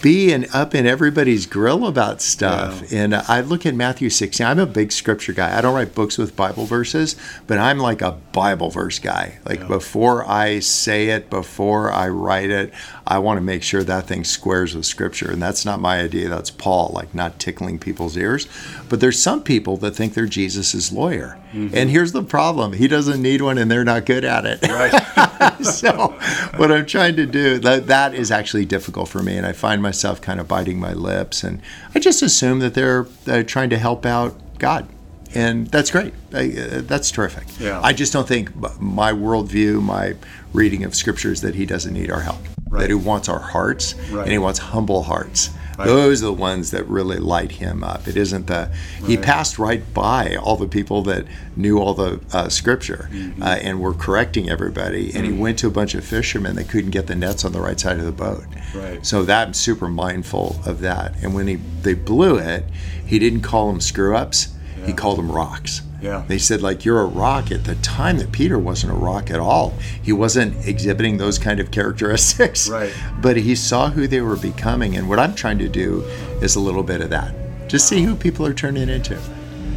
be 0.00 0.32
in, 0.32 0.46
up 0.54 0.74
in 0.74 0.86
everybody's 0.86 1.44
grill 1.44 1.86
about 1.86 2.22
stuff. 2.22 2.90
And 2.92 3.14
I 3.14 3.40
look 3.40 3.66
at 3.66 3.74
Matthew 3.74 4.08
16. 4.08 4.46
I'm 4.46 4.58
a 4.58 4.64
big 4.66 4.92
scripture 4.92 5.32
guy. 5.34 5.56
I 5.56 5.60
don't 5.60 5.74
write 5.74 5.94
books 5.94 6.16
with 6.16 6.34
Bible 6.34 6.64
verses, 6.64 7.16
but 7.46 7.58
I'm 7.58 7.78
like 7.78 8.00
a 8.00 8.12
Bible 8.32 8.70
verse 8.70 8.98
guy. 8.98 9.38
Like 9.44 9.60
Yeah. 9.60 9.66
before 9.68 10.26
I 10.26 10.60
say 10.60 11.08
it, 11.08 11.28
before 11.28 11.92
I 11.92 12.08
write 12.08 12.50
it, 12.50 12.72
I 13.06 13.18
want 13.18 13.36
to 13.38 13.42
make 13.42 13.62
sure 13.62 13.84
that 13.84 14.06
thing 14.06 14.24
squares 14.24 14.74
with 14.74 14.86
scripture. 14.86 15.30
And 15.30 15.42
that's 15.42 15.64
not 15.66 15.80
my 15.80 16.00
idea. 16.00 16.28
That's 16.28 16.50
Paul, 16.50 16.92
like 16.94 17.14
not 17.14 17.38
tickling 17.38 17.78
people's 17.78 18.16
ears. 18.16 18.48
But 18.88 19.00
there's 19.00 19.20
some 19.20 19.42
people 19.42 19.76
that 19.78 19.94
think 19.94 20.14
they're 20.14 20.26
Jesus's 20.26 20.92
lawyer. 20.92 21.38
And 21.52 21.90
here's 21.90 22.12
the 22.12 22.22
problem. 22.22 22.72
He 22.74 22.88
doesn't 22.88 23.22
need 23.22 23.40
one 23.42 23.56
and 23.58 23.70
they're 23.70 23.84
not 23.84 24.04
good 24.06 24.24
at 24.24 24.44
it. 24.44 24.62
Right. 24.62 25.62
so 25.64 26.08
what 26.56 26.70
I'm 26.70 26.84
trying 26.86 27.16
to 27.16 27.26
do 27.26 27.58
that 27.60 27.86
that 27.86 28.14
is 28.14 28.30
actually 28.30 28.64
difficult 28.66 29.08
for 29.08 29.22
me, 29.22 29.36
and 29.36 29.46
I 29.46 29.52
find 29.52 29.80
myself 29.82 30.20
kind 30.20 30.40
of 30.40 30.48
biting 30.48 30.78
my 30.78 30.92
lips, 30.92 31.42
and 31.44 31.60
I 31.94 32.00
just 32.00 32.22
assume 32.22 32.58
that 32.60 32.74
they're, 32.74 33.04
they're 33.24 33.44
trying 33.44 33.70
to 33.70 33.78
help 33.78 34.04
out 34.04 34.36
God, 34.58 34.88
and 35.34 35.66
that's 35.68 35.90
great. 35.90 36.12
I, 36.34 36.50
uh, 36.50 36.80
that's 36.82 37.10
terrific. 37.10 37.44
Yeah. 37.58 37.80
I 37.82 37.92
just 37.92 38.12
don't 38.12 38.28
think 38.28 38.54
my 38.80 39.12
worldview, 39.12 39.82
my 39.82 40.14
reading 40.52 40.84
of 40.84 40.94
scriptures, 40.94 41.40
that 41.42 41.54
He 41.54 41.64
doesn't 41.66 41.92
need 41.94 42.10
our 42.10 42.20
help. 42.20 42.40
Right. 42.68 42.80
That 42.80 42.88
He 42.90 42.94
wants 42.94 43.28
our 43.28 43.38
hearts, 43.40 43.94
Right. 44.10 44.22
and 44.24 44.32
He 44.32 44.38
wants 44.38 44.58
humble 44.58 45.02
hearts. 45.04 45.50
Right. 45.78 45.86
Those 45.86 46.22
are 46.22 46.26
the 46.26 46.32
ones 46.32 46.72
that 46.72 46.86
really 46.88 47.18
light 47.18 47.52
him 47.52 47.84
up. 47.84 48.08
It 48.08 48.16
isn't 48.16 48.48
the 48.48 48.70
he 49.06 49.16
passed 49.16 49.58
right 49.60 49.82
by 49.94 50.34
all 50.34 50.56
the 50.56 50.66
people 50.66 51.02
that 51.04 51.24
knew 51.54 51.78
all 51.78 51.94
the 51.94 52.20
uh, 52.32 52.48
scripture 52.48 53.08
Mm-hmm. 53.12 53.42
uh, 53.42 53.46
and 53.62 53.80
were 53.80 53.94
correcting 53.94 54.50
everybody, 54.50 55.12
and 55.14 55.24
he 55.24 55.32
went 55.32 55.58
to 55.60 55.66
a 55.68 55.70
bunch 55.70 55.94
of 55.94 56.04
fishermen 56.04 56.56
that 56.56 56.68
couldn't 56.68 56.90
get 56.90 57.06
the 57.06 57.14
nets 57.14 57.44
on 57.44 57.52
the 57.52 57.60
right 57.60 57.78
side 57.78 57.98
of 57.98 58.04
the 58.04 58.12
boat. 58.12 58.44
Right. 58.74 59.04
So 59.06 59.22
that 59.24 59.46
I'm 59.48 59.54
super 59.54 59.88
mindful 59.88 60.60
of 60.66 60.80
that. 60.80 61.14
And 61.22 61.32
when 61.34 61.46
he 61.46 61.56
they 61.82 61.94
blew 61.94 62.36
it, 62.38 62.64
he 63.06 63.18
didn't 63.18 63.42
call 63.42 63.68
them 63.68 63.80
screw 63.80 64.16
ups. 64.16 64.48
He 64.86 64.92
called 64.92 65.18
them 65.18 65.30
rocks. 65.30 65.82
Yeah. 66.00 66.24
They 66.28 66.38
said, 66.38 66.62
like, 66.62 66.84
you're 66.84 67.00
a 67.00 67.06
rock 67.06 67.50
at 67.50 67.64
the 67.64 67.74
time 67.76 68.18
that 68.18 68.30
Peter 68.30 68.58
wasn't 68.58 68.92
a 68.92 68.96
rock 68.96 69.30
at 69.30 69.40
all. 69.40 69.74
He 70.02 70.12
wasn't 70.12 70.66
exhibiting 70.66 71.18
those 71.18 71.38
kind 71.38 71.58
of 71.58 71.70
characteristics. 71.70 72.68
Right. 72.68 72.94
But 73.20 73.36
he 73.36 73.54
saw 73.56 73.90
who 73.90 74.06
they 74.06 74.20
were 74.20 74.36
becoming. 74.36 74.96
And 74.96 75.08
what 75.08 75.18
I'm 75.18 75.34
trying 75.34 75.58
to 75.58 75.68
do 75.68 76.02
is 76.40 76.54
a 76.54 76.60
little 76.60 76.84
bit 76.84 77.00
of 77.00 77.10
that. 77.10 77.34
Just 77.68 77.88
see 77.88 78.02
who 78.02 78.14
people 78.14 78.46
are 78.46 78.54
turning 78.54 78.88
into. 78.88 79.20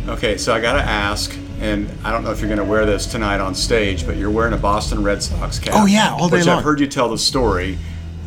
Okay, 0.08 0.38
so 0.38 0.54
I 0.54 0.62
got 0.62 0.74
to 0.74 0.82
ask, 0.82 1.36
and 1.60 1.90
I 2.04 2.12
don't 2.12 2.24
know 2.24 2.32
if 2.32 2.40
you're 2.40 2.48
going 2.48 2.60
to 2.60 2.66
wear 2.66 2.86
this 2.86 3.06
tonight 3.06 3.40
on 3.40 3.54
stage, 3.56 4.06
but 4.06 4.16
you're 4.18 4.32
wearing 4.32 4.54
a 4.54 4.58
Boston 4.58 5.04
Red 5.04 5.22
Sox 5.24 5.60
cap. 5.60 5.74
Oh, 5.76 5.86
yeah, 5.86 6.12
all 6.12 6.30
day 6.30 6.38
which 6.38 6.46
long. 6.46 6.60
I've 6.60 6.64
heard 6.64 6.80
you 6.80 6.88
tell 6.88 7.10
the 7.10 7.18
story. 7.18 7.78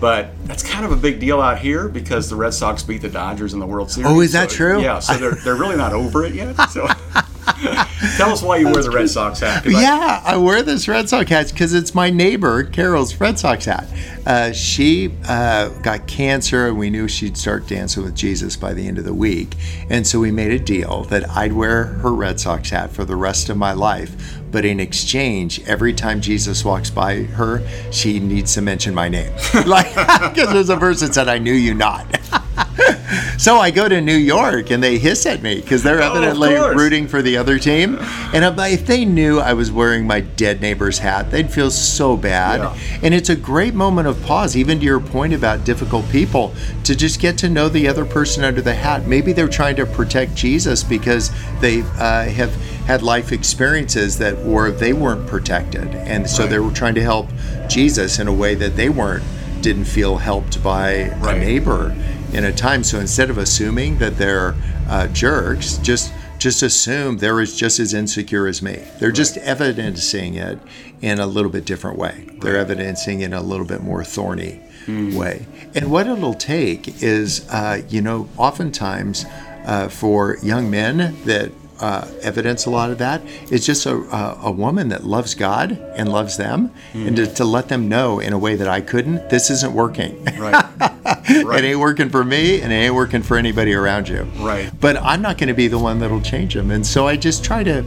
But 0.00 0.30
that's 0.46 0.62
kind 0.62 0.84
of 0.84 0.92
a 0.92 0.96
big 0.96 1.20
deal 1.20 1.40
out 1.40 1.58
here 1.58 1.88
because 1.88 2.28
the 2.28 2.36
Red 2.36 2.52
Sox 2.52 2.82
beat 2.82 3.00
the 3.02 3.08
Dodgers 3.08 3.54
in 3.54 3.60
the 3.60 3.66
World 3.66 3.90
Series. 3.90 4.10
Oh, 4.10 4.20
is 4.20 4.32
that 4.32 4.50
So, 4.50 4.56
true? 4.56 4.82
Yeah, 4.82 4.98
so 4.98 5.14
they're, 5.16 5.34
they're 5.36 5.54
really 5.54 5.76
not 5.76 5.92
over 5.92 6.24
it 6.24 6.34
yet. 6.34 6.54
So 6.70 6.86
tell 8.16 8.30
us 8.30 8.42
why 8.42 8.56
you 8.58 8.66
wear 8.66 8.82
the 8.82 8.90
Red 8.90 9.08
Sox 9.08 9.40
hat. 9.40 9.64
'cause 9.64 9.74
I- 9.74 9.80
Yeah, 9.82 10.22
I 10.24 10.36
wear 10.36 10.62
this 10.62 10.88
Red 10.88 11.08
Sox 11.08 11.30
hat 11.30 11.48
because 11.50 11.72
it's 11.72 11.94
my 11.94 12.10
neighbor 12.10 12.64
Carol's 12.64 13.18
Red 13.20 13.38
Sox 13.38 13.64
hat. 13.64 13.86
Uh, 14.26 14.52
she 14.52 15.12
uh, 15.28 15.68
got 15.80 16.06
cancer, 16.06 16.66
and 16.68 16.78
we 16.78 16.90
knew 16.90 17.06
she'd 17.08 17.36
start 17.36 17.66
dancing 17.66 18.02
with 18.02 18.14
Jesus 18.14 18.56
by 18.56 18.72
the 18.74 18.86
end 18.88 18.98
of 18.98 19.04
the 19.04 19.14
week, 19.14 19.54
and 19.90 20.06
so 20.06 20.18
we 20.18 20.30
made 20.30 20.50
a 20.50 20.58
deal 20.58 21.04
that 21.04 21.28
I'd 21.30 21.52
wear 21.52 21.84
her 21.84 22.12
Red 22.12 22.40
Sox 22.40 22.70
hat 22.70 22.90
for 22.90 23.04
the 23.04 23.16
rest 23.16 23.48
of 23.48 23.56
my 23.56 23.72
life. 23.72 24.40
But 24.54 24.64
in 24.64 24.78
exchange, 24.78 25.60
every 25.66 25.92
time 25.92 26.20
Jesus 26.20 26.64
walks 26.64 26.88
by 26.88 27.24
her, 27.24 27.60
she 27.90 28.20
needs 28.20 28.54
to 28.54 28.62
mention 28.62 28.94
my 28.94 29.08
name, 29.08 29.32
like 29.66 29.88
because 30.32 30.52
there's 30.52 30.70
a 30.70 30.76
verse 30.76 31.00
that 31.00 31.12
said, 31.12 31.26
"I 31.26 31.38
knew 31.38 31.52
you 31.52 31.74
not." 31.74 32.06
so 33.36 33.58
I 33.58 33.72
go 33.72 33.88
to 33.88 34.00
New 34.00 34.14
York, 34.14 34.70
and 34.70 34.80
they 34.80 34.96
hiss 34.98 35.26
at 35.26 35.42
me 35.42 35.60
because 35.60 35.82
they're 35.82 36.00
Oh, 36.00 36.12
evidently 36.12 36.54
course. 36.54 36.76
rooting 36.76 37.08
for 37.08 37.20
the 37.20 37.36
other 37.36 37.58
team. 37.58 37.98
And 38.32 38.44
I'm 38.44 38.54
like, 38.54 38.74
if 38.74 38.86
they 38.86 39.04
knew 39.04 39.40
I 39.40 39.54
was 39.54 39.72
wearing 39.72 40.06
my 40.06 40.20
dead 40.20 40.60
neighbor's 40.60 40.98
hat, 40.98 41.30
they'd 41.32 41.50
feel 41.50 41.70
so 41.70 42.16
bad. 42.16 42.60
Yeah. 42.60 43.00
And 43.02 43.12
it's 43.12 43.30
a 43.30 43.36
great 43.36 43.74
moment 43.74 44.06
of 44.06 44.22
pause, 44.22 44.56
even 44.56 44.78
to 44.78 44.84
your 44.84 45.00
point 45.00 45.34
about 45.34 45.64
difficult 45.64 46.08
people, 46.10 46.54
to 46.84 46.94
just 46.94 47.20
get 47.20 47.36
to 47.38 47.48
know 47.48 47.68
the 47.68 47.88
other 47.88 48.04
person 48.04 48.44
under 48.44 48.62
the 48.62 48.74
hat. 48.74 49.06
Maybe 49.06 49.32
they're 49.32 49.48
trying 49.48 49.76
to 49.76 49.86
protect 49.86 50.36
Jesus 50.36 50.84
because 50.84 51.30
they 51.60 51.82
uh, 51.98 52.24
have 52.26 52.54
had 52.86 53.02
life 53.02 53.32
experiences 53.32 54.18
that 54.18 54.44
were 54.44 54.70
they 54.70 54.92
weren't 54.92 55.26
protected, 55.26 55.88
and 55.94 56.28
so 56.28 56.42
Right. 56.42 56.50
they 56.50 56.58
were 56.58 56.70
trying 56.72 56.94
to 56.96 57.02
help 57.02 57.28
Jesus 57.68 58.18
in 58.18 58.28
a 58.28 58.32
way 58.32 58.54
that 58.54 58.76
they 58.76 58.88
weren't 58.88 59.24
didn't 59.62 59.86
feel 59.86 60.18
helped 60.18 60.62
by 60.62 61.10
Right. 61.20 61.36
a 61.36 61.38
neighbor 61.38 61.94
in 62.34 62.44
a 62.44 62.52
time. 62.52 62.84
So 62.84 63.00
instead 63.00 63.30
of 63.30 63.38
assuming 63.38 63.96
that 63.98 64.18
they're 64.18 64.54
uh, 64.88 65.06
jerks, 65.08 65.78
just 65.78 66.12
just 66.38 66.62
assume 66.62 67.16
they're 67.18 67.40
as, 67.40 67.56
just 67.56 67.80
as 67.80 67.94
insecure 67.94 68.46
as 68.46 68.60
me. 68.60 68.78
They're 69.00 69.12
just 69.12 69.38
evidencing 69.38 70.34
it 70.34 70.58
in 71.00 71.18
a 71.18 71.26
little 71.26 71.50
bit 71.50 71.64
different 71.64 71.96
way. 71.98 72.26
They're 72.42 72.58
evidencing 72.58 73.22
in 73.22 73.32
a 73.32 73.40
little 73.40 73.64
bit 73.64 73.82
more 73.82 74.04
thorny 74.04 74.60
way. 74.86 75.46
And 75.74 75.90
what 75.90 76.06
it'll 76.06 76.34
take 76.34 77.02
is, 77.02 77.48
uh, 77.48 77.80
you 77.88 78.02
know, 78.02 78.28
oftentimes 78.36 79.24
uh, 79.64 79.88
for 79.88 80.36
young 80.42 80.70
men 80.70 81.16
that 81.24 81.50
uh, 81.80 82.06
evidence 82.22 82.66
a 82.66 82.70
lot 82.70 82.90
of 82.90 82.98
that 82.98 83.22
is 83.50 83.66
just 83.66 83.86
a, 83.86 83.94
a, 83.96 84.38
a 84.44 84.50
woman 84.50 84.88
that 84.90 85.04
loves 85.04 85.34
God 85.34 85.72
and 85.96 86.08
loves 86.10 86.36
them, 86.36 86.70
and 86.92 87.16
to, 87.16 87.26
to 87.34 87.44
let 87.44 87.68
them 87.68 87.88
know 87.88 88.20
in 88.20 88.32
a 88.32 88.38
way 88.38 88.54
that 88.56 88.68
I 88.68 88.80
couldn't, 88.80 89.28
this 89.30 89.50
isn't 89.50 89.72
working. 89.74 90.24
Right. 90.38 90.64
It 91.26 91.64
ain't 91.64 91.78
working 91.80 92.08
for 92.10 92.22
me, 92.24 92.60
and 92.60 92.72
it 92.72 92.76
ain't 92.76 92.94
working 92.94 93.22
for 93.22 93.36
anybody 93.36 93.72
around 93.74 94.08
you. 94.08 94.22
Right. 94.40 94.70
But 94.80 94.96
I'm 94.98 95.22
not 95.22 95.38
going 95.38 95.48
to 95.48 95.54
be 95.54 95.68
the 95.68 95.78
one 95.78 95.98
that'll 95.98 96.20
change 96.20 96.54
them, 96.54 96.70
and 96.70 96.86
so 96.86 97.06
I 97.06 97.16
just 97.16 97.44
try 97.44 97.62
to 97.64 97.84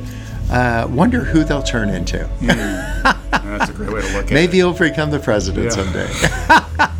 uh, 0.51 0.87
wonder 0.89 1.23
who 1.23 1.43
they'll 1.43 1.61
turn 1.63 1.89
into. 1.89 2.27
That's 2.41 3.69
a 3.69 3.73
great 3.73 3.91
way 3.91 4.01
to 4.01 4.07
look 4.13 4.25
at 4.25 4.31
Maybe 4.31 4.53
it. 4.53 4.61
he'll 4.61 4.73
become 4.77 5.11
the 5.11 5.19
president 5.19 5.65
Yeah. 5.65 5.69
someday. 5.71 6.87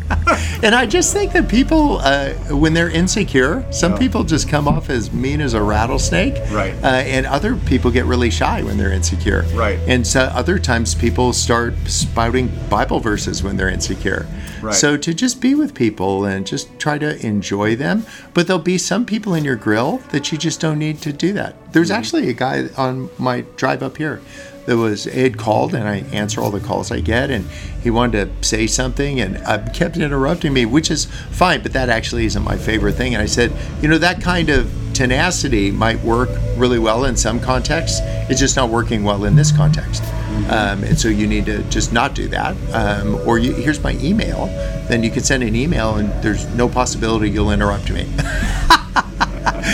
and 0.62 0.74
I 0.74 0.86
just 0.86 1.12
think 1.12 1.32
that 1.32 1.48
people, 1.48 1.98
uh, 1.98 2.30
when 2.50 2.74
they're 2.74 2.90
insecure, 2.90 3.64
some 3.72 3.96
people 3.96 4.24
just 4.24 4.48
come 4.48 4.66
off 4.66 4.90
as 4.90 5.12
mean 5.12 5.40
as 5.40 5.54
a 5.54 5.62
rattlesnake. 5.62 6.34
Right. 6.50 6.74
Uh, 6.82 6.86
and 6.88 7.26
other 7.26 7.56
people 7.56 7.90
get 7.90 8.04
really 8.06 8.30
shy 8.30 8.62
when 8.62 8.76
they're 8.76 8.92
insecure. 8.92 9.42
Right. 9.54 9.78
And 9.86 10.06
so 10.06 10.22
other 10.22 10.58
times 10.58 10.94
people 10.94 11.32
start 11.32 11.74
spouting 11.86 12.50
Bible 12.68 13.00
verses 13.00 13.42
when 13.42 13.56
they're 13.56 13.68
insecure. 13.68 14.26
Right. 14.60 14.74
So 14.74 14.96
to 14.96 15.14
just 15.14 15.40
be 15.40 15.54
with 15.54 15.74
people 15.74 16.24
and 16.24 16.46
just 16.46 16.78
try 16.78 16.98
to 16.98 17.24
enjoy 17.24 17.76
them. 17.76 18.04
But 18.34 18.46
there'll 18.46 18.60
be 18.62 18.78
some 18.78 19.06
people 19.06 19.34
in 19.34 19.44
your 19.44 19.56
grill 19.56 19.98
that 20.10 20.32
you 20.32 20.38
just 20.38 20.60
don't 20.60 20.78
need 20.78 21.00
to 21.02 21.12
do 21.12 21.32
that. 21.34 21.54
There's 21.72 21.88
Mm-hmm. 21.88 21.98
actually 21.98 22.28
a 22.28 22.32
guy 22.32 22.68
on 22.76 23.08
my 23.18 23.42
drive 23.56 23.82
up 23.82 23.96
here 23.96 24.20
that 24.68 24.76
was 24.76 25.06
Ed 25.06 25.38
called 25.38 25.74
and 25.74 25.88
I 25.88 26.00
answer 26.12 26.42
all 26.42 26.50
the 26.50 26.60
calls 26.60 26.92
I 26.92 27.00
get 27.00 27.30
and 27.30 27.46
he 27.82 27.88
wanted 27.88 28.42
to 28.42 28.46
say 28.46 28.66
something 28.66 29.18
and 29.18 29.38
uh, 29.38 29.66
kept 29.70 29.96
interrupting 29.96 30.52
me, 30.52 30.66
which 30.66 30.90
is 30.90 31.06
fine, 31.30 31.62
but 31.62 31.72
that 31.72 31.88
actually 31.88 32.26
isn't 32.26 32.42
my 32.42 32.58
favorite 32.58 32.92
thing. 32.92 33.14
And 33.14 33.22
I 33.22 33.26
said, 33.26 33.50
you 33.80 33.88
know, 33.88 33.96
that 33.96 34.20
kind 34.20 34.50
of 34.50 34.70
tenacity 34.92 35.70
might 35.70 35.98
work 36.04 36.28
really 36.58 36.78
well 36.78 37.06
in 37.06 37.16
some 37.16 37.40
contexts. 37.40 38.00
It's 38.28 38.40
just 38.40 38.56
not 38.56 38.68
working 38.68 39.04
well 39.04 39.24
in 39.24 39.36
this 39.36 39.50
context. 39.50 40.02
Um, 40.50 40.84
and 40.84 40.98
so 40.98 41.08
you 41.08 41.26
need 41.26 41.46
to 41.46 41.62
just 41.70 41.94
not 41.94 42.14
do 42.14 42.28
that. 42.28 42.54
Um, 42.74 43.14
or 43.26 43.38
you, 43.38 43.54
here's 43.54 43.82
my 43.82 43.92
email. 43.92 44.48
Then 44.90 45.02
you 45.02 45.10
can 45.10 45.22
send 45.22 45.42
an 45.44 45.56
email 45.56 45.96
and 45.96 46.12
there's 46.22 46.44
no 46.54 46.68
possibility 46.68 47.30
you'll 47.30 47.52
interrupt 47.52 47.90
me. 47.90 48.06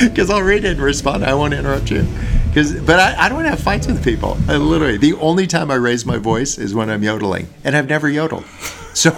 Because 0.01 0.29
I'll 0.29 0.43
read 0.43 0.65
it 0.65 0.73
and 0.73 0.81
respond. 0.81 1.25
I 1.25 1.35
won't 1.35 1.55
interrupt 1.55 1.91
you. 1.91 2.07
Because, 2.55 2.81
but 2.83 3.01
I, 3.01 3.27
I 3.27 3.29
don't 3.29 3.45
have 3.47 3.59
fights 3.59 3.89
with 3.89 4.05
people. 4.05 4.39
I 4.47 4.57
literally, 4.59 4.97
the 4.97 5.15
only 5.15 5.49
time 5.49 5.73
I 5.73 5.75
raise 5.75 6.07
my 6.07 6.19
voice 6.19 6.57
is 6.57 6.73
when 6.73 6.89
I'm 6.89 7.03
yodeling, 7.03 7.49
and 7.65 7.77
I've 7.77 7.89
never 7.89 8.09
yodeled. 8.09 8.45
So, 8.95 9.11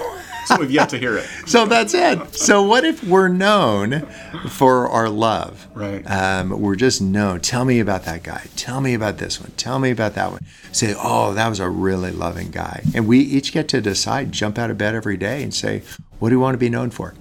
So 0.46 0.56
we've 0.58 0.70
yet 0.70 0.88
to 0.88 0.98
hear 0.98 1.18
it. 1.18 1.26
so 1.46 1.66
that's 1.66 1.92
it. 1.92 2.34
So 2.34 2.62
what 2.62 2.84
if 2.84 3.04
we're 3.04 3.28
known 3.28 4.06
for 4.48 4.88
our 4.88 5.10
love? 5.10 5.68
Right. 5.74 6.02
Um, 6.10 6.62
we're 6.62 6.76
just 6.76 7.02
known. 7.02 7.40
Tell 7.40 7.66
me 7.66 7.78
about 7.78 8.04
that 8.04 8.22
guy. 8.22 8.46
Tell 8.56 8.80
me 8.80 8.94
about 8.94 9.18
this 9.18 9.38
one. 9.38 9.50
Tell 9.58 9.78
me 9.78 9.90
about 9.90 10.14
that 10.14 10.30
one. 10.30 10.40
Say, 10.72 10.94
oh, 10.96 11.34
that 11.34 11.48
was 11.48 11.60
a 11.60 11.68
really 11.68 12.10
loving 12.10 12.50
guy. 12.50 12.84
And 12.94 13.06
we 13.06 13.18
each 13.18 13.52
get 13.52 13.68
to 13.68 13.82
decide, 13.82 14.32
jump 14.32 14.56
out 14.56 14.70
of 14.70 14.78
bed 14.78 14.94
every 14.94 15.18
day 15.18 15.42
and 15.42 15.52
say, 15.52 15.82
what 16.20 16.30
do 16.30 16.36
you 16.36 16.40
want 16.40 16.54
to 16.54 16.58
be 16.58 16.70
known 16.70 16.88
for? 16.88 17.12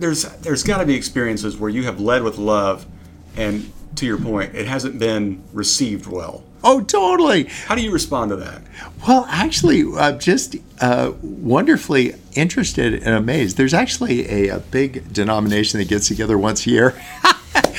there's 0.00 0.22
there's 0.38 0.62
got 0.62 0.78
to 0.78 0.86
be 0.86 0.94
experiences 0.94 1.56
where 1.56 1.70
you 1.70 1.84
have 1.84 2.00
led 2.00 2.22
with 2.22 2.38
love, 2.38 2.86
and 3.36 3.70
to 3.98 4.06
your 4.06 4.18
point, 4.18 4.54
it 4.54 4.66
hasn't 4.66 4.98
been 4.98 5.42
received 5.52 6.06
well. 6.06 6.44
Oh, 6.64 6.80
totally. 6.80 7.44
How 7.44 7.74
do 7.74 7.82
you 7.82 7.92
respond 7.92 8.30
to 8.30 8.36
that? 8.36 8.62
Well, 9.06 9.26
actually, 9.28 9.84
I'm 9.96 10.18
just 10.18 10.56
uh, 10.80 11.12
wonderfully 11.22 12.14
interested 12.34 12.94
and 12.94 13.14
amazed. 13.14 13.56
There's 13.56 13.74
actually 13.74 14.28
a, 14.28 14.56
a 14.56 14.58
big 14.58 15.12
denomination 15.12 15.78
that 15.78 15.88
gets 15.88 16.08
together 16.08 16.36
once 16.36 16.66
a 16.66 16.70
year. 16.70 17.00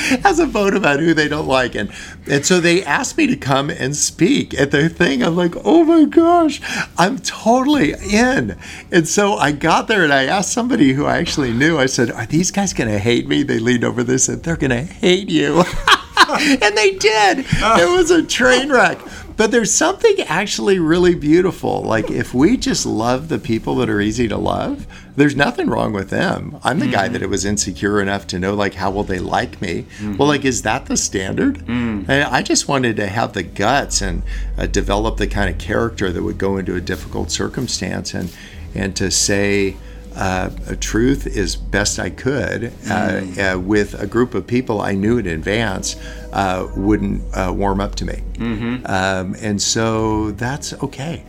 Has 0.24 0.40
a 0.40 0.46
vote 0.46 0.76
about 0.76 1.00
who 1.00 1.14
they 1.14 1.28
don't 1.28 1.48
like, 1.48 1.76
and 1.76 1.92
and 2.28 2.46
so 2.46 2.60
they 2.60 2.84
asked 2.84 3.18
me 3.18 3.28
to 3.28 3.36
come 3.36 3.70
and 3.70 3.96
speak 3.96 4.60
at 4.60 4.72
their 4.72 4.90
thing. 4.90 5.24
I'm 5.24 5.36
like, 5.36 5.54
oh 5.64 5.84
my 5.84 6.06
gosh, 6.06 6.62
I'm 6.98 7.20
totally 7.20 7.94
in. 7.94 8.58
And 8.92 9.08
so 9.08 9.36
I 9.36 9.52
got 9.52 9.88
there 9.88 10.04
and 10.04 10.14
I 10.14 10.26
asked 10.26 10.52
somebody 10.52 10.94
who 10.94 11.06
I 11.06 11.18
actually 11.18 11.54
knew. 11.54 11.78
I 11.78 11.86
said, 11.86 12.12
"Are 12.12 12.26
these 12.26 12.52
guys 12.52 12.74
going 12.74 12.90
to 12.90 13.00
hate 13.00 13.28
me?" 13.28 13.44
They 13.44 13.60
leaned 13.60 13.84
over 13.84 14.04
this 14.04 14.30
and 14.30 14.42
they're 14.42 14.58
going 14.58 14.72
to 14.72 14.82
hate 14.82 15.30
you. 15.30 15.64
and 16.30 16.78
they 16.78 16.92
did. 16.92 17.40
It 17.40 17.90
was 17.90 18.12
a 18.12 18.24
train 18.24 18.72
wreck. 18.72 19.00
But 19.40 19.52
there's 19.52 19.74
something 19.74 20.20
actually 20.24 20.80
really 20.80 21.16
beautiful. 21.16 21.82
Like 21.82 22.12
if 22.12 22.34
we 22.34 22.58
just 22.58 22.86
love 22.86 23.30
the 23.30 23.40
people 23.40 23.76
that 23.76 23.90
are 23.90 24.02
easy 24.02 24.28
to 24.28 24.36
love, 24.36 24.86
there's 25.16 25.34
nothing 25.34 25.70
wrong 25.70 25.94
with 25.94 26.10
them. 26.10 26.60
I'm 26.62 26.80
the 26.80 26.88
guy 26.88 27.08
that 27.08 27.20
mm-hmm. 27.20 27.24
it 27.24 27.30
was 27.30 27.46
insecure 27.46 28.02
enough 28.02 28.28
to 28.28 28.38
know 28.38 28.54
like 28.54 28.74
how 28.74 28.92
will 28.92 29.06
they 29.06 29.18
like 29.18 29.62
me? 29.62 29.86
Well, 30.02 30.10
mm-hmm. 30.10 30.22
like 30.24 30.44
is 30.44 30.64
that 30.64 30.88
the 30.88 30.98
standard? 30.98 31.60
Mm. 31.60 32.10
And 32.10 32.24
I 32.26 32.42
just 32.42 32.68
wanted 32.68 32.98
to 32.98 33.08
have 33.08 33.32
the 33.32 33.44
guts 33.44 34.02
and 34.02 34.24
uh, 34.58 34.66
develop 34.66 35.16
the 35.16 35.28
kind 35.28 35.50
of 35.50 35.58
character 35.58 36.12
that 36.12 36.22
would 36.22 36.38
go 36.38 36.58
into 36.58 36.76
a 36.76 36.82
difficult 36.82 37.32
circumstance 37.32 38.14
and 38.14 38.36
and 38.76 38.94
to 38.98 39.10
say 39.10 39.78
uh, 40.20 40.50
a 40.68 40.76
truth 40.76 41.26
as 41.26 41.56
best 41.56 41.98
I 41.98 42.10
could 42.10 42.74
uh, 42.90 43.22
uh, 43.40 43.60
with 43.60 43.94
a 44.00 44.06
group 44.06 44.34
of 44.36 44.46
people 44.46 44.82
I 44.82 44.94
knew 44.94 45.18
in 45.18 45.26
advance 45.28 45.96
uh, 46.34 46.68
wouldn't 46.76 47.24
uh, 47.34 47.54
warm 47.56 47.80
up 47.80 47.96
to 47.96 48.06
me. 48.06 48.22
Um, 48.86 49.36
and 49.42 49.62
so 49.62 50.32
that's 50.32 50.74
okay. 50.84 51.24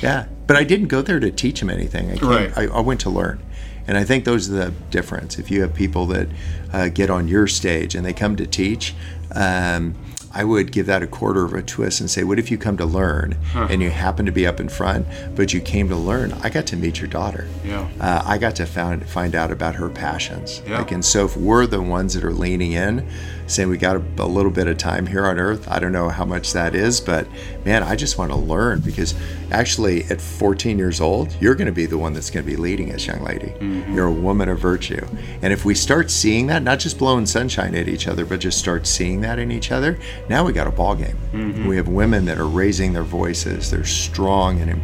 Yeah. 0.00 0.26
But 0.46 0.56
I 0.56 0.62
didn't 0.64 0.88
go 0.88 1.02
there 1.02 1.18
to 1.18 1.30
teach 1.32 1.58
them 1.58 1.70
anything. 1.70 2.12
I, 2.12 2.16
came, 2.16 2.28
Right. 2.28 2.56
I, 2.56 2.66
I 2.66 2.80
went 2.80 3.00
to 3.00 3.10
learn. 3.10 3.40
And 3.88 3.96
I 3.98 4.04
think 4.04 4.24
those 4.24 4.48
are 4.50 4.54
the 4.54 4.70
difference. 4.90 5.38
If 5.38 5.50
you 5.50 5.60
have 5.62 5.74
people 5.74 6.06
that 6.06 6.28
uh, 6.72 6.88
get 6.88 7.10
on 7.10 7.28
your 7.28 7.46
stage 7.48 7.94
and 7.96 8.04
they 8.06 8.12
come 8.12 8.36
to 8.36 8.46
teach, 8.46 8.94
um, 9.32 9.94
I 10.36 10.44
would 10.44 10.70
give 10.70 10.84
that 10.86 11.02
a 11.02 11.06
quarter 11.06 11.44
of 11.44 11.54
a 11.54 11.62
twist 11.62 12.00
and 12.00 12.10
say, 12.10 12.22
what 12.22 12.38
if 12.38 12.50
you 12.50 12.58
come 12.58 12.76
to 12.76 12.84
learn 12.84 13.38
and 13.54 13.80
you 13.80 13.88
happen 13.88 14.26
to 14.26 14.32
be 14.32 14.46
up 14.46 14.60
in 14.60 14.68
front, 14.68 15.06
but 15.34 15.54
you 15.54 15.62
came 15.62 15.88
to 15.88 15.96
learn? 15.96 16.32
I 16.42 16.50
got 16.50 16.66
to 16.66 16.76
meet 16.76 17.00
your 17.00 17.08
daughter. 17.08 17.48
Yeah. 17.64 17.88
Uh, 17.98 18.22
I 18.24 18.36
got 18.36 18.54
to 18.56 18.66
find 18.66 19.08
find 19.08 19.34
out 19.34 19.50
about 19.50 19.76
her 19.76 19.88
passions. 19.88 20.60
Yeah. 20.66 20.78
Like, 20.80 20.92
and 20.92 21.02
so 21.02 21.24
if 21.24 21.38
we're 21.38 21.66
the 21.66 21.80
ones 21.80 22.12
that 22.12 22.22
are 22.22 22.34
leaning 22.34 22.72
in, 22.72 23.08
saying 23.46 23.68
we 23.68 23.78
got 23.78 23.96
a, 23.96 24.02
a 24.18 24.26
little 24.26 24.50
bit 24.50 24.66
of 24.66 24.78
time 24.78 25.06
here 25.06 25.26
on 25.26 25.38
earth. 25.38 25.68
I 25.68 25.78
don't 25.78 25.92
know 25.92 26.08
how 26.08 26.24
much 26.24 26.52
that 26.52 26.74
is, 26.74 27.00
but 27.00 27.26
man, 27.64 27.82
I 27.82 27.96
just 27.96 28.18
want 28.18 28.30
to 28.32 28.36
learn 28.36 28.80
because 28.80 29.14
actually 29.50 30.04
at 30.04 30.20
14 30.20 30.78
years 30.78 31.00
old, 31.00 31.34
you're 31.40 31.54
going 31.54 31.66
to 31.66 31.72
be 31.72 31.86
the 31.86 31.98
one 31.98 32.12
that's 32.12 32.30
going 32.30 32.44
to 32.44 32.50
be 32.50 32.56
leading 32.56 32.92
us, 32.92 33.06
young 33.06 33.22
lady. 33.22 33.48
Mm-hmm. 33.48 33.94
You're 33.94 34.06
a 34.06 34.12
woman 34.12 34.48
of 34.48 34.58
virtue. 34.58 35.04
And 35.42 35.52
if 35.52 35.64
we 35.64 35.74
start 35.74 36.10
seeing 36.10 36.46
that, 36.48 36.62
not 36.62 36.78
just 36.78 36.98
blowing 36.98 37.26
sunshine 37.26 37.74
at 37.74 37.88
each 37.88 38.08
other, 38.08 38.24
but 38.24 38.40
just 38.40 38.58
start 38.58 38.86
seeing 38.86 39.20
that 39.22 39.38
in 39.38 39.50
each 39.50 39.70
other, 39.70 39.98
now 40.28 40.44
we 40.44 40.52
got 40.52 40.66
a 40.66 40.72
ball 40.72 40.94
game. 40.94 41.16
Mm-hmm. 41.32 41.66
We 41.66 41.76
have 41.76 41.88
women 41.88 42.24
that 42.26 42.38
are 42.38 42.46
raising 42.46 42.92
their 42.92 43.02
voices. 43.02 43.70
They're 43.70 43.84
strong 43.84 44.60
and 44.60 44.82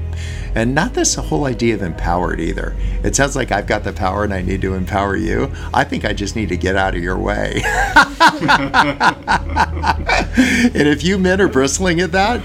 and 0.55 0.75
not 0.75 0.95
this 0.95 1.15
whole 1.15 1.45
idea 1.47 1.75
of 1.75 1.83
empowered 1.83 2.41
either. 2.41 2.75
It 3.03 3.17
sounds 3.17 3.35
like 3.37 3.51
I've 3.53 3.67
got 3.67 3.85
the 3.85 3.93
power 3.93 4.25
and 4.25 4.33
I 4.35 4.43
need 4.43 4.61
to 4.63 4.75
empower 4.75 5.17
you. 5.17 5.51
I 5.73 5.85
think 5.85 6.05
I 6.05 6.13
just 6.13 6.37
need 6.37 6.49
to 6.51 6.57
get 6.57 6.77
out 6.77 6.95
of 6.95 7.03
your 7.03 7.19
way. 7.19 7.63
and 10.75 10.89
if 10.89 11.03
you 11.05 11.19
men 11.19 11.41
are 11.41 11.49
bristling 11.49 12.01
at 12.01 12.13
that, 12.13 12.43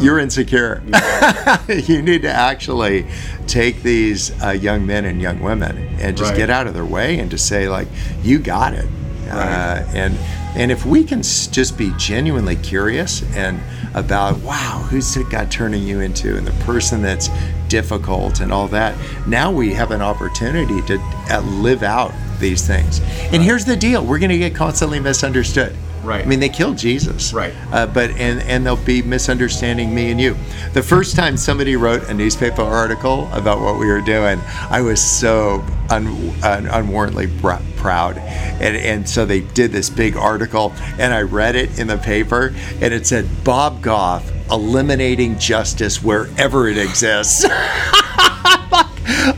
you're 0.00 0.18
insecure. 0.18 0.82
you 1.68 2.02
need 2.02 2.22
to 2.22 2.30
actually 2.30 3.06
take 3.46 3.82
these 3.82 4.30
uh, 4.42 4.50
young 4.50 4.86
men 4.86 5.04
and 5.04 5.20
young 5.20 5.40
women 5.40 5.76
and 6.00 6.16
just 6.16 6.30
Right. 6.32 6.38
get 6.38 6.50
out 6.50 6.66
of 6.66 6.74
their 6.74 6.84
way 6.84 7.18
and 7.18 7.30
just 7.30 7.46
say 7.46 7.68
like, 7.68 7.88
"You 8.22 8.38
got 8.38 8.72
it." 8.74 8.86
Uh, 9.28 9.82
and 9.92 10.16
and 10.54 10.70
if 10.70 10.84
we 10.84 11.04
can 11.04 11.22
just 11.22 11.78
be 11.78 11.92
genuinely 11.96 12.56
curious 12.56 13.22
and 13.34 13.60
about 13.94 14.38
wow 14.40 14.86
who's 14.90 15.16
God 15.30 15.50
turning 15.50 15.82
you 15.82 16.00
into 16.00 16.36
and 16.36 16.46
the 16.46 16.64
person 16.64 17.02
that's 17.02 17.28
difficult 17.68 18.40
and 18.40 18.52
all 18.52 18.68
that 18.68 18.96
now 19.26 19.50
we 19.50 19.72
have 19.72 19.90
an 19.90 20.02
opportunity 20.02 20.82
to 20.82 20.98
uh, 21.30 21.40
live 21.40 21.82
out 21.82 22.12
these 22.42 22.66
things. 22.66 23.00
And 23.32 23.42
here's 23.42 23.64
the 23.64 23.76
deal. 23.76 24.04
We're 24.04 24.18
going 24.18 24.30
to 24.30 24.38
get 24.38 24.54
constantly 24.54 25.00
misunderstood 25.00 25.74
Right. 26.02 26.24
i 26.24 26.28
mean 26.28 26.40
they 26.40 26.48
killed 26.48 26.76
jesus 26.78 27.32
Right. 27.32 27.54
uh, 27.70 27.86
but 27.86 28.10
and 28.12 28.40
and 28.42 28.66
they'll 28.66 28.76
be 28.76 29.02
misunderstanding 29.02 29.94
me 29.94 30.10
and 30.10 30.20
you 30.20 30.36
the 30.72 30.82
first 30.82 31.14
time 31.16 31.36
somebody 31.36 31.76
wrote 31.76 32.08
a 32.08 32.14
newspaper 32.14 32.62
article 32.62 33.28
about 33.32 33.60
what 33.60 33.78
we 33.78 33.86
were 33.86 34.00
doing 34.00 34.40
i 34.70 34.80
was 34.80 35.00
so 35.02 35.64
un, 35.90 36.06
un, 36.42 36.66
unwarrantedly 36.66 37.28
pr- 37.40 37.62
proud 37.80 38.18
and 38.18 38.76
and 38.76 39.08
so 39.08 39.24
they 39.24 39.40
did 39.40 39.70
this 39.72 39.88
big 39.90 40.16
article 40.16 40.72
and 40.98 41.14
i 41.14 41.20
read 41.22 41.54
it 41.56 41.78
in 41.78 41.86
the 41.86 41.98
paper 41.98 42.52
and 42.80 42.92
it 42.94 43.06
said 43.06 43.26
bob 43.44 43.80
goff 43.82 44.30
eliminating 44.50 45.38
justice 45.38 46.02
wherever 46.02 46.68
it 46.68 46.78
exists 46.78 47.44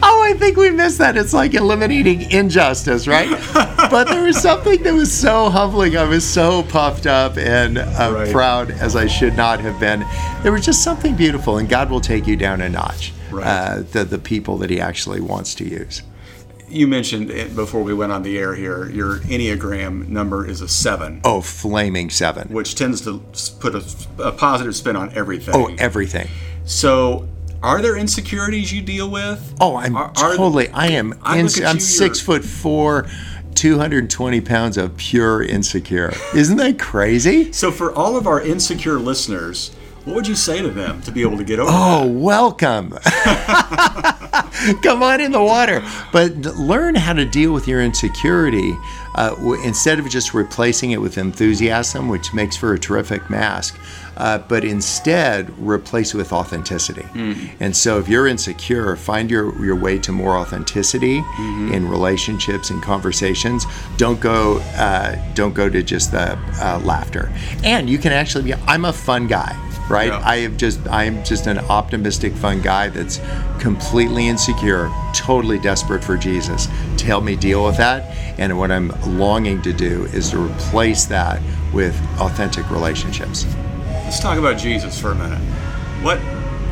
Oh, 0.06 0.22
I 0.26 0.34
think 0.38 0.56
we 0.56 0.70
missed 0.70 0.98
that. 0.98 1.16
It's 1.16 1.32
like 1.34 1.52
eliminating 1.54 2.30
injustice, 2.30 3.06
right? 3.06 3.28
but 3.90 4.08
there 4.08 4.22
was 4.24 4.40
something 4.40 4.82
that 4.82 4.92
was 4.94 5.12
so 5.12 5.50
humbling. 5.50 5.96
I 5.96 6.04
was 6.04 6.24
so 6.24 6.62
puffed 6.64 7.06
up 7.06 7.36
and 7.36 7.78
uh, 7.78 8.10
Right. 8.14 8.30
proud 8.32 8.70
as 8.70 8.96
I 8.96 9.06
should 9.06 9.36
not 9.36 9.60
have 9.60 9.78
been. 9.80 10.04
There 10.42 10.52
was 10.52 10.64
just 10.64 10.82
something 10.84 11.14
beautiful, 11.16 11.58
and 11.58 11.68
God 11.68 11.90
will 11.90 12.00
take 12.00 12.26
you 12.26 12.36
down 12.36 12.60
a 12.60 12.68
notch. 12.68 13.12
Right. 13.30 13.46
Uh, 13.46 13.82
the 13.92 14.04
the 14.04 14.18
people 14.18 14.58
that 14.58 14.70
He 14.70 14.80
actually 14.80 15.20
wants 15.20 15.54
to 15.56 15.64
use. 15.68 16.02
You 16.68 16.88
mentioned 16.88 17.30
it 17.30 17.54
before 17.54 17.82
we 17.82 17.94
went 17.94 18.10
on 18.10 18.22
the 18.24 18.36
air 18.36 18.54
here, 18.54 18.88
your 18.90 19.18
Enneagram 19.20 20.08
number 20.08 20.44
is 20.44 20.60
a 20.60 20.66
seven, 20.66 21.20
Oh, 21.22 21.40
flaming 21.40 22.10
seven. 22.10 22.48
which 22.48 22.74
tends 22.74 23.00
to 23.02 23.22
put 23.60 23.74
a, 23.76 23.84
a 24.18 24.32
positive 24.32 24.74
spin 24.74 24.96
on 24.96 25.12
everything. 25.14 25.54
Oh, 25.54 25.72
everything. 25.78 26.28
so, 26.64 27.28
are 27.62 27.80
there 27.80 27.96
insecurities 27.96 28.72
you 28.72 28.82
deal 28.82 29.08
with? 29.08 29.54
Oh, 29.60 29.76
I'm 29.76 29.96
Are- 29.96 30.10
are- 30.16 30.36
totally. 30.36 30.68
I 30.70 30.88
am. 30.88 31.14
I 31.22 31.38
ins- 31.38 31.60
I'm 31.62 31.78
six 31.80 32.20
foot 32.20 32.44
four, 32.44 33.06
220 33.64 34.42
pounds 34.42 34.76
of 34.76 34.94
pure 34.98 35.42
insecure. 35.42 36.12
Isn't 36.34 36.58
that 36.58 36.78
crazy? 36.78 37.50
So, 37.50 37.72
for 37.72 37.94
all 37.94 38.14
of 38.14 38.26
our 38.26 38.38
insecure 38.42 38.98
listeners, 38.98 39.70
what 40.04 40.14
would 40.16 40.28
you 40.28 40.34
say 40.34 40.60
to 40.60 40.68
them 40.68 41.00
to 41.00 41.10
be 41.10 41.22
able 41.22 41.38
to 41.38 41.44
get 41.44 41.58
over 41.58 41.70
that? 41.70 41.74
Oh, 41.74 42.06
welcome. 42.06 42.90
Come 44.82 45.02
on 45.02 45.22
in 45.22 45.32
the 45.32 45.42
water. 45.42 45.82
But 46.12 46.36
learn 46.36 46.94
how 46.94 47.14
to 47.14 47.24
deal 47.24 47.54
with 47.54 47.66
your 47.66 47.80
insecurity 47.80 48.76
uh, 49.14 49.30
w- 49.36 49.62
instead 49.64 49.98
of 49.98 50.10
just 50.10 50.34
replacing 50.34 50.90
it 50.90 51.00
with 51.00 51.16
enthusiasm, 51.16 52.10
which 52.10 52.34
makes 52.34 52.58
for 52.58 52.74
a 52.74 52.78
terrific 52.78 53.30
mask. 53.30 53.78
Uh, 54.16 54.38
but 54.38 54.64
instead, 54.64 55.50
replace 55.58 56.14
it 56.14 56.16
with 56.16 56.32
authenticity. 56.32 57.06
And 57.60 57.76
so, 57.76 57.98
if 57.98 58.08
you're 58.08 58.26
insecure, 58.26 58.96
find 58.96 59.30
your, 59.30 59.64
your 59.64 59.76
way 59.76 59.98
to 59.98 60.12
more 60.12 60.36
authenticity 60.36 61.22
in 61.38 61.88
relationships 61.88 62.70
and 62.70 62.82
conversations. 62.82 63.66
Don't 63.96 64.20
go 64.20 64.58
uh, 64.76 65.16
don't 65.34 65.54
go 65.54 65.68
to 65.68 65.82
just 65.82 66.12
the 66.12 66.38
uh, 66.60 66.80
laughter. 66.84 67.32
And 67.62 67.88
you 67.88 67.98
can 67.98 68.12
actually 68.12 68.44
be. 68.44 68.54
I'm 68.66 68.84
a 68.84 68.92
fun 68.92 69.26
guy 69.26 69.60
right? 69.88 70.08
Yeah. 70.08 70.22
I 70.24 70.36
am 70.36 70.56
just 70.56 70.86
I 70.88 71.04
am 71.04 71.24
just 71.24 71.46
an 71.46 71.58
optimistic, 71.58 72.32
fun 72.32 72.60
guy 72.60 72.88
that's 72.88 73.20
completely 73.58 74.28
insecure, 74.28 74.90
totally 75.14 75.58
desperate 75.58 76.02
for 76.02 76.16
Jesus 76.16 76.66
to 76.98 77.04
help 77.04 77.24
me 77.24 77.36
deal 77.36 77.64
with 77.64 77.76
that. 77.76 78.16
And 78.38 78.58
what 78.58 78.70
I'm 78.70 78.88
longing 79.18 79.62
to 79.62 79.72
do 79.72 80.04
is 80.06 80.30
to 80.30 80.38
replace 80.38 81.04
that 81.06 81.42
with 81.72 81.94
authentic 82.18 82.70
relationships. 82.70 83.46
Let's 84.04 84.20
talk 84.20 84.38
about 84.38 84.58
Jesus 84.58 85.00
for 85.00 85.12
a 85.12 85.14
minute. 85.14 85.40
What 86.02 86.18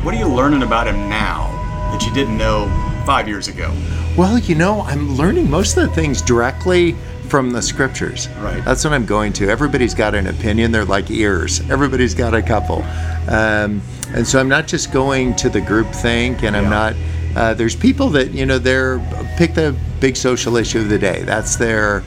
What 0.03 0.13
are 0.13 0.17
you 0.17 0.27
learning 0.27 0.63
about 0.63 0.87
him 0.87 1.09
now 1.09 1.49
that 1.91 2.05
you 2.05 2.13
didn't 2.13 2.37
know 2.37 2.67
five 3.05 3.27
years 3.27 3.47
ago? 3.47 3.73
Well, 4.17 4.37
you 4.37 4.55
know, 4.55 4.81
I'm 4.81 5.15
learning 5.15 5.49
most 5.49 5.75
of 5.77 5.87
the 5.89 5.95
things 5.95 6.21
directly 6.21 6.95
from 7.29 7.49
the 7.49 7.61
scriptures. 7.61 8.27
Right. 8.39 8.63
That's 8.63 8.83
what 8.83 8.93
I'm 8.93 9.05
going 9.05 9.33
to. 9.33 9.49
Everybody's 9.49 9.93
got 9.95 10.13
an 10.13 10.27
opinion. 10.27 10.71
They're 10.71 10.85
like 10.85 11.09
ears. 11.09 11.61
Everybody's 11.71 12.13
got 12.13 12.33
a 12.35 12.41
couple. 12.41 12.83
Um, 13.27 13.81
and 14.13 14.27
so 14.27 14.39
I'm 14.39 14.49
not 14.49 14.67
just 14.67 14.91
going 14.91 15.35
to 15.37 15.49
the 15.49 15.61
group 15.61 15.87
think, 15.91 16.43
and 16.43 16.55
I'm 16.55 16.65
Yeah. 16.65 16.69
not. 16.69 16.95
Uh, 17.35 17.53
there's 17.55 17.75
people 17.75 18.09
that 18.11 18.31
you 18.31 18.45
know 18.45 18.59
they're 18.59 18.99
pick 19.37 19.55
the 19.55 19.75
big 19.99 20.15
social 20.15 20.55
issue 20.57 20.79
of 20.79 20.89
the 20.89 20.99
day. 20.99 21.23
That's 21.23 21.55
their 21.55 22.03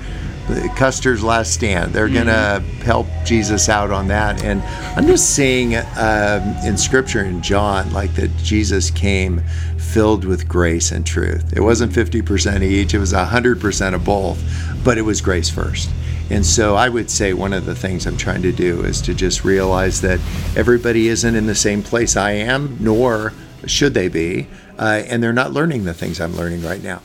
Custer's 0.77 1.23
last 1.25 1.53
stand. 1.53 1.93
They're 1.93 2.09
gonna 2.09 2.61
help 2.85 3.07
Jesus 3.25 3.69
out 3.69 3.91
on 3.91 4.09
that. 4.09 4.43
And 4.45 4.63
I'm 4.97 5.07
just 5.07 5.35
seeing 5.35 5.75
um, 5.77 6.43
in 6.65 6.77
Scripture 6.77 7.25
in 7.25 7.43
John 7.43 7.93
like 7.93 8.15
that 8.15 8.35
Jesus 8.39 8.91
came 8.91 9.43
filled 9.79 10.25
with 10.25 10.49
grace 10.49 10.93
and 10.93 11.07
truth. 11.07 11.53
It 11.57 11.61
wasn't 11.61 11.93
50% 11.93 12.63
each. 12.63 12.95
It 12.95 12.99
was 12.99 13.13
100% 13.13 13.95
of 13.95 14.05
both, 14.05 14.43
but 14.85 14.99
it 14.99 15.03
was 15.03 15.21
grace 15.21 15.49
first. 15.49 15.89
And 16.29 16.45
so 16.45 16.75
I 16.75 16.89
would 16.89 17.09
say 17.11 17.33
one 17.33 17.53
of 17.53 17.67
the 17.67 17.75
things 17.75 18.05
I'm 18.07 18.17
trying 18.17 18.43
to 18.43 18.53
do 18.53 18.85
is 18.85 19.01
to 19.03 19.15
just 19.15 19.45
realize 19.45 20.01
that 20.01 20.19
everybody 20.57 21.09
isn't 21.09 21.35
in 21.37 21.47
the 21.47 21.55
same 21.55 21.83
place 21.83 22.17
I 22.17 22.33
am, 22.33 22.77
nor 22.81 23.33
should 23.67 23.95
they 23.95 24.09
be, 24.09 24.49
uh, 24.79 25.03
and 25.07 25.23
they're 25.23 25.33
not 25.33 25.53
learning 25.53 25.85
the 25.85 25.95
things 25.95 26.21
I'm 26.21 26.37
learning 26.37 26.63
right 26.63 26.83
now. 26.83 27.01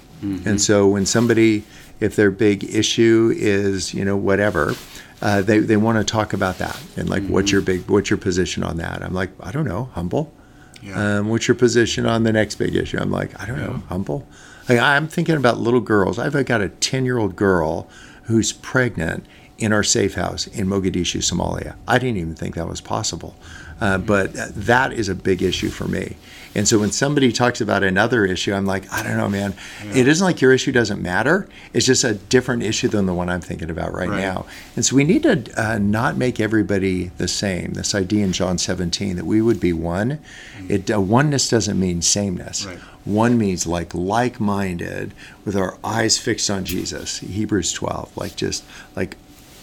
And 0.45 0.61
so 0.61 0.87
when 0.87 1.05
somebody, 1.07 1.63
if 2.01 2.15
their 2.15 2.31
big 2.31 2.63
issue 2.63 3.33
is, 3.37 3.93
you 3.93 4.03
know, 4.03 4.17
whatever, 4.17 4.73
uh, 5.21 5.41
they, 5.41 5.59
they 5.59 5.77
want 5.77 5.97
to 5.99 6.03
talk 6.03 6.33
about 6.33 6.57
that 6.57 6.81
and 6.97 7.07
like, 7.09 7.23
what's 7.27 7.51
your 7.51 7.61
big, 7.61 7.87
what's 7.89 8.09
your 8.09 8.17
position 8.17 8.63
on 8.63 8.77
that? 8.77 9.03
I'm 9.03 9.13
like, 9.13 9.29
I 9.39 9.51
don't 9.51 9.65
know, 9.65 9.85
humble. 9.93 10.33
Yeah. 10.81 11.19
Um, 11.19 11.29
what's 11.29 11.47
your 11.47 11.55
position 11.55 12.07
on 12.07 12.23
the 12.23 12.33
next 12.33 12.55
big 12.55 12.75
issue? 12.75 12.97
I'm 12.99 13.11
like, 13.11 13.39
I 13.39 13.45
don't 13.45 13.59
know, 13.59 13.83
humble. 13.87 14.27
Like, 14.67 14.79
I'm 14.79 15.07
thinking 15.07 15.35
about 15.35 15.59
little 15.59 15.79
girls. 15.79 16.17
I've 16.17 16.45
got 16.45 16.61
a 16.61 16.69
10 16.69 17.05
year 17.05 17.19
old 17.19 17.35
girl 17.35 17.87
who's 18.23 18.51
pregnant 18.51 19.25
in 19.59 19.71
our 19.71 19.83
safe 19.83 20.15
house 20.15 20.47
in 20.47 20.67
Mogadishu, 20.67 21.19
Somalia. 21.21 21.75
I 21.87 21.99
didn't 21.99 22.17
even 22.17 22.33
think 22.33 22.55
that 22.55 22.67
was 22.67 22.81
possible. 22.81 23.35
Uh, 23.81 23.97
but 23.97 24.31
that 24.33 24.93
is 24.93 25.09
a 25.09 25.15
big 25.15 25.41
issue 25.41 25.69
for 25.69 25.87
me. 25.87 26.15
And 26.53 26.67
so 26.67 26.77
when 26.79 26.91
somebody 26.91 27.31
talks 27.31 27.61
about 27.61 27.81
another 27.81 28.25
issue, 28.25 28.53
I'm 28.53 28.65
like, 28.65 28.91
I 28.91 29.03
don't 29.03 29.15
know, 29.17 29.29
man. 29.29 29.53
It 29.95 30.07
isn't 30.07 30.23
like 30.23 30.41
your 30.41 30.51
issue 30.51 30.71
doesn't 30.73 31.01
matter. 31.01 31.47
It's 31.73 31.85
just 31.85 32.03
a 32.03 32.13
different 32.15 32.61
issue 32.63 32.89
than 32.89 33.05
the 33.05 33.13
one 33.13 33.29
I'm 33.29 33.39
thinking 33.41 33.69
about 33.69 33.93
right, 33.93 34.09
Right. 34.09 34.19
now. 34.19 34.45
And 34.75 34.83
so 34.85 34.97
we 34.97 35.05
need 35.05 35.23
to 35.23 35.45
uh, 35.55 35.77
not 35.79 36.17
make 36.17 36.41
everybody 36.41 37.05
the 37.17 37.27
same. 37.29 37.73
This 37.73 37.95
idea 37.95 38.25
in 38.25 38.33
John 38.33 38.57
17 38.57 39.15
that 39.15 39.25
we 39.25 39.41
would 39.41 39.61
be 39.61 39.71
one. 39.71 40.19
It 40.67 40.91
uh, 40.93 40.99
oneness 40.99 41.47
doesn't 41.49 41.79
mean 41.79 42.01
sameness. 42.01 42.65
Right. 42.65 42.77
One 43.05 43.37
means 43.37 43.65
like 43.65 43.93
like-minded 43.95 45.13
with 45.45 45.55
our 45.55 45.77
eyes 45.83 46.17
fixed 46.17 46.49
on 46.49 46.65
Jesus. 46.65 47.19
Hebrews 47.19 47.71
12, 47.73 48.15
like 48.17 48.35
just 48.35 48.63
like 48.95 49.15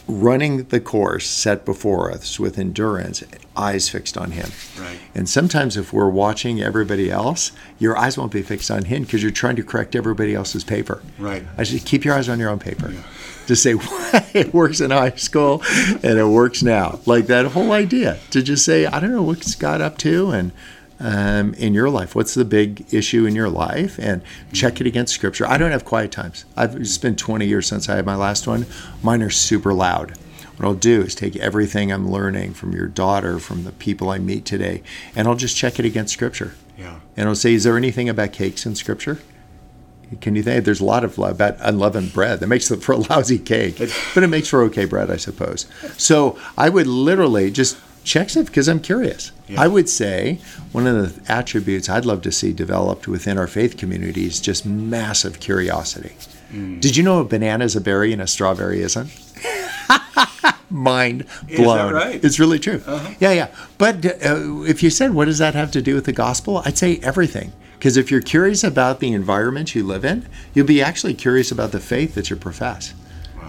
running 0.09 0.65
the 0.65 0.81
course 0.81 1.29
set 1.29 1.65
before 1.67 2.11
us 2.11 2.41
with 2.41 2.59
endurance, 2.59 3.23
eyes 3.57 3.89
fixed 3.89 4.17
on 4.17 4.31
Him. 4.31 4.51
Right. 4.81 4.99
And 5.15 5.29
sometimes 5.29 5.77
if 5.77 5.93
we're 5.93 6.09
watching 6.09 6.63
everybody 6.63 7.11
else, 7.11 7.53
your 7.79 7.97
eyes 7.97 8.17
won't 8.17 8.33
be 8.33 8.43
fixed 8.43 8.71
on 8.71 8.87
Him 8.87 9.03
because 9.03 9.23
you're 9.23 9.31
trying 9.31 9.57
to 9.57 9.63
correct 9.63 9.95
everybody 9.95 10.35
else's 10.35 10.65
paper. 10.65 11.03
Right. 11.19 11.45
I 11.59 11.65
say, 11.65 11.79
keep 11.79 12.05
your 12.05 12.15
eyes 12.15 12.29
on 12.29 12.39
your 12.39 12.49
own 12.49 12.59
paper. 12.59 12.93
Just 13.47 13.63
say, 13.63 13.75
it 14.35 14.55
works 14.55 14.81
in 14.81 14.91
high 14.91 15.17
school 15.17 15.63
and 16.03 16.19
it 16.19 16.27
works 16.27 16.63
now. 16.63 17.01
Like 17.05 17.27
that 17.27 17.47
whole 17.47 17.73
idea 17.73 18.19
to 18.31 18.43
just 18.43 18.65
say, 18.65 18.87
I 18.87 19.01
don't 19.01 19.13
know 19.13 19.23
what's 19.23 19.55
God 19.55 19.81
up 19.83 19.99
to 19.99 20.31
and 20.31 20.53
um, 21.01 21.55
in 21.55 21.75
your 21.75 21.91
life. 21.91 22.15
What's 22.15 22.35
the 22.35 22.45
big 22.45 22.93
issue 22.93 23.27
in 23.27 23.35
your 23.35 23.49
life? 23.49 23.99
And 23.99 24.23
check 24.53 24.81
it 24.81 24.87
against 24.87 25.15
Scripture. 25.15 25.47
I 25.47 25.59
don't 25.59 25.71
have 25.71 25.85
quiet 25.85 26.13
times. 26.13 26.45
I've 26.57 26.77
it's 26.77 26.99
been 26.99 27.17
20 27.17 27.47
years 27.47 27.67
since 27.67 27.89
I 27.89 27.97
had 27.97 28.07
my 28.07 28.17
last 28.17 28.47
one. 28.47 28.67
Mine 29.03 29.23
are 29.23 29.31
super 29.31 29.73
loud. 29.73 30.17
What 30.57 30.67
I'll 30.67 30.75
do 30.75 31.03
is 31.03 31.15
take 31.15 31.37
everything 31.37 31.93
I'm 31.93 32.11
learning 32.11 32.55
from 32.55 32.73
your 32.73 32.89
daughter, 32.89 33.39
from 33.39 33.63
the 33.63 33.71
people 33.71 34.11
I 34.11 34.19
meet 34.19 34.45
today, 34.45 34.83
and 35.15 35.29
I'll 35.29 35.37
just 35.37 35.57
check 35.57 35.79
it 35.79 35.85
against 35.85 36.13
Scripture. 36.13 36.55
Yeah. 36.77 36.99
And 37.17 37.29
I'll 37.29 37.37
say, 37.37 37.55
is 37.55 37.63
there 37.63 37.77
anything 37.77 38.09
about 38.09 38.33
cakes 38.33 38.67
in 38.67 38.75
Scripture? 38.75 39.19
Can 40.21 40.35
you 40.35 40.43
think? 40.43 40.65
There's 40.65 40.81
a 40.81 40.85
lot 40.85 41.05
of 41.05 41.19
about 41.19 41.57
unleavened 41.61 42.13
bread 42.13 42.41
that 42.41 42.47
makes 42.47 42.69
for 42.81 42.93
a 42.93 42.97
lousy 42.97 43.39
cake, 43.39 43.79
but 43.79 44.23
it 44.23 44.29
makes 44.29 44.49
for 44.49 44.63
okay 44.65 44.85
bread, 44.85 45.11
I 45.11 45.17
suppose. 45.17 45.67
So 45.97 46.39
I 46.57 46.71
would 46.71 46.87
literally 46.87 47.51
just 47.51 47.77
check 48.05 48.35
it 48.37 48.47
because 48.47 48.69
I'm 48.69 48.81
curious. 48.81 49.33
Yeah. 49.49 49.63
I 49.63 49.69
would 49.69 49.89
say 49.89 50.41
one 50.73 50.87
of 50.87 50.97
the 51.25 51.33
attributes 51.33 51.89
I'd 51.89 52.05
love 52.05 52.23
to 52.23 52.33
see 52.33 52.53
developed 52.53 53.09
within 53.09 53.39
our 53.39 53.47
faith 53.47 53.77
community 53.77 54.27
is 54.27 54.41
just 54.41 54.65
massive 54.67 55.41
curiosity. 55.41 56.13
Did 56.51 56.97
you 56.97 57.03
know 57.03 57.21
a 57.21 57.25
banana 57.25 57.65
is 57.65 57.77
a 57.77 57.81
berry 57.81 58.13
and 58.13 58.23
a 58.23 58.27
strawberry 58.27 58.81
isn't? 58.81 59.11
Mind 60.71 61.27
blown. 61.57 61.93
right? 61.95 62.23
It's 62.25 62.39
really 62.39 62.59
true. 62.59 62.83
Yeah, 63.21 63.33
yeah. 63.33 63.49
But 63.79 64.05
uh, 64.05 64.63
if 64.65 64.83
you 64.83 64.91
said, 64.91 65.13
what 65.15 65.27
does 65.27 65.39
that 65.39 65.55
have 65.55 65.71
to 65.73 65.83
do 65.83 65.95
with 65.95 66.05
the 66.07 66.13
gospel? 66.13 66.63
I'd 66.65 66.79
say 66.79 67.01
everything. 67.03 67.53
Because 67.79 67.97
if 67.97 68.11
you're 68.11 68.21
curious 68.23 68.65
about 68.65 68.99
the 69.01 69.13
environment 69.13 69.75
you 69.75 69.85
live 69.85 70.05
in, 70.05 70.27
you'll 70.53 70.67
be 70.67 70.83
actually 70.83 71.15
curious 71.15 71.53
about 71.53 71.71
the 71.73 71.81
faith 71.81 72.15
that 72.17 72.29
you 72.29 72.37
profess. 72.37 72.93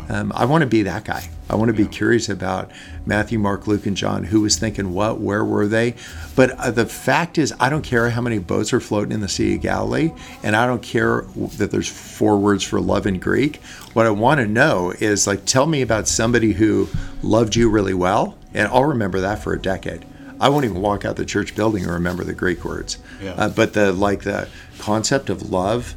Um, 0.07 0.31
I 0.35 0.45
want 0.45 0.61
to 0.61 0.67
be 0.67 0.83
that 0.83 1.03
guy. 1.03 1.29
I 1.49 1.55
want 1.55 1.69
to 1.69 1.73
be 1.73 1.87
curious 1.87 2.29
about 2.29 2.69
Matthew, 3.05 3.39
Mark, 3.39 3.65
Luke, 3.65 3.85
and 3.85 3.97
John. 3.97 4.25
Who 4.25 4.41
was 4.41 4.57
thinking 4.57 4.93
what? 4.93 5.19
Where 5.19 5.43
were 5.43 5.67
they? 5.67 5.95
But 6.35 6.51
uh, 6.51 6.71
the 6.71 6.85
fact 6.85 7.37
is, 7.37 7.53
I 7.59 7.69
don't 7.69 7.81
care 7.81 8.09
how 8.11 8.21
many 8.21 8.37
boats 8.39 8.71
are 8.71 8.79
floating 8.79 9.11
in 9.11 9.21
the 9.21 9.27
Sea 9.27 9.55
of 9.55 9.61
Galilee, 9.61 10.11
and 10.43 10.55
I 10.55 10.67
don't 10.67 10.83
care 10.83 11.21
that 11.57 11.71
there's 11.71 11.89
four 11.89 12.37
words 12.37 12.63
for 12.63 12.79
love 12.79 13.07
in 13.07 13.19
Greek. 13.19 13.57
What 13.93 14.05
I 14.05 14.11
want 14.11 14.39
to 14.39 14.47
know 14.47 14.93
is 14.99 15.25
like, 15.25 15.45
tell 15.45 15.65
me 15.65 15.81
about 15.81 16.07
somebody 16.07 16.53
who 16.53 16.87
loved 17.23 17.55
you 17.55 17.69
really 17.69 17.93
well, 17.95 18.37
and 18.53 18.67
I'll 18.67 18.85
remember 18.85 19.19
that 19.21 19.39
for 19.39 19.53
a 19.53 19.61
decade. 19.61 20.05
I 20.39 20.49
won't 20.49 20.65
even 20.65 20.81
walk 20.81 21.03
out 21.03 21.17
the 21.17 21.25
church 21.25 21.55
building 21.55 21.83
and 21.83 21.91
remember 21.91 22.23
the 22.23 22.33
Greek 22.33 22.63
words. 22.63 22.97
Yeah. 23.21 23.33
Uh, 23.33 23.49
but 23.49 23.73
the 23.73 23.91
like 23.91 24.23
the 24.23 24.47
concept 24.77 25.29
of 25.29 25.51
love 25.51 25.95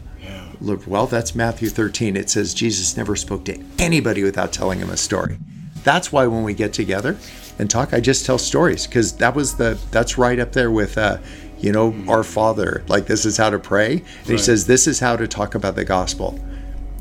Look, 0.62 0.86
well, 0.86 1.08
that's 1.08 1.34
Matthew 1.34 1.68
13. 1.68 2.16
It 2.16 2.30
says 2.30 2.54
Jesus 2.54 2.96
never 2.96 3.16
spoke 3.16 3.44
to 3.46 3.60
anybody 3.80 4.22
without 4.22 4.52
telling 4.52 4.78
him 4.78 4.90
a 4.90 4.96
story. 4.96 5.38
That's 5.82 6.12
why 6.12 6.28
when 6.28 6.44
we 6.44 6.54
get 6.54 6.72
together 6.72 7.16
and 7.58 7.68
talk, 7.68 7.92
I 7.92 7.98
just 7.98 8.24
tell 8.24 8.38
stories 8.38 8.86
because 8.86 9.16
that 9.16 9.34
was 9.34 9.56
the 9.56 9.76
that's 9.90 10.16
right 10.16 10.38
up 10.38 10.52
there 10.52 10.70
with, 10.70 10.96
uh, 10.96 11.18
you 11.58 11.72
know, 11.72 11.92
our 12.06 12.22
Father. 12.22 12.84
Like 12.86 13.06
this 13.06 13.26
is 13.26 13.36
how 13.36 13.50
to 13.50 13.58
pray, 13.58 14.04
and 14.20 14.26
he 14.26 14.38
says 14.38 14.64
this 14.64 14.86
is 14.86 15.00
how 15.00 15.16
to 15.16 15.26
talk 15.26 15.56
about 15.56 15.74
the 15.74 15.84
gospel. 15.84 16.38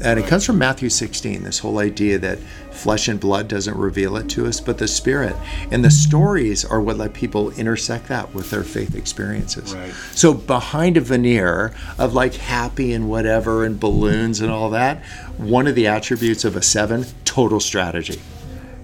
And 0.03 0.19
it 0.19 0.25
comes 0.27 0.45
from 0.45 0.57
Matthew 0.57 0.89
16, 0.89 1.43
this 1.43 1.59
whole 1.59 1.77
idea 1.79 2.17
that 2.19 2.39
flesh 2.71 3.07
and 3.07 3.19
blood 3.19 3.47
doesn't 3.47 3.77
reveal 3.77 4.17
it 4.17 4.27
to 4.29 4.47
us, 4.47 4.59
but 4.59 4.77
the 4.77 4.87
Spirit. 4.87 5.35
And 5.69 5.85
the 5.85 5.91
stories 5.91 6.65
are 6.65 6.81
what 6.81 6.97
let 6.97 7.13
people 7.13 7.51
intersect 7.51 8.07
that 8.07 8.33
with 8.33 8.49
their 8.49 8.63
faith 8.63 8.95
experiences. 8.95 9.75
Right. 9.75 9.93
So 10.13 10.33
behind 10.33 10.97
a 10.97 11.01
veneer 11.01 11.73
of 11.99 12.13
like 12.13 12.33
happy 12.35 12.93
and 12.93 13.09
whatever 13.09 13.63
and 13.63 13.79
balloons 13.79 14.41
and 14.41 14.51
all 14.51 14.69
that, 14.71 15.03
one 15.37 15.67
of 15.67 15.75
the 15.75 15.87
attributes 15.87 16.43
of 16.45 16.55
a 16.55 16.61
seven, 16.61 17.05
total 17.25 17.59
strategy. 17.59 18.19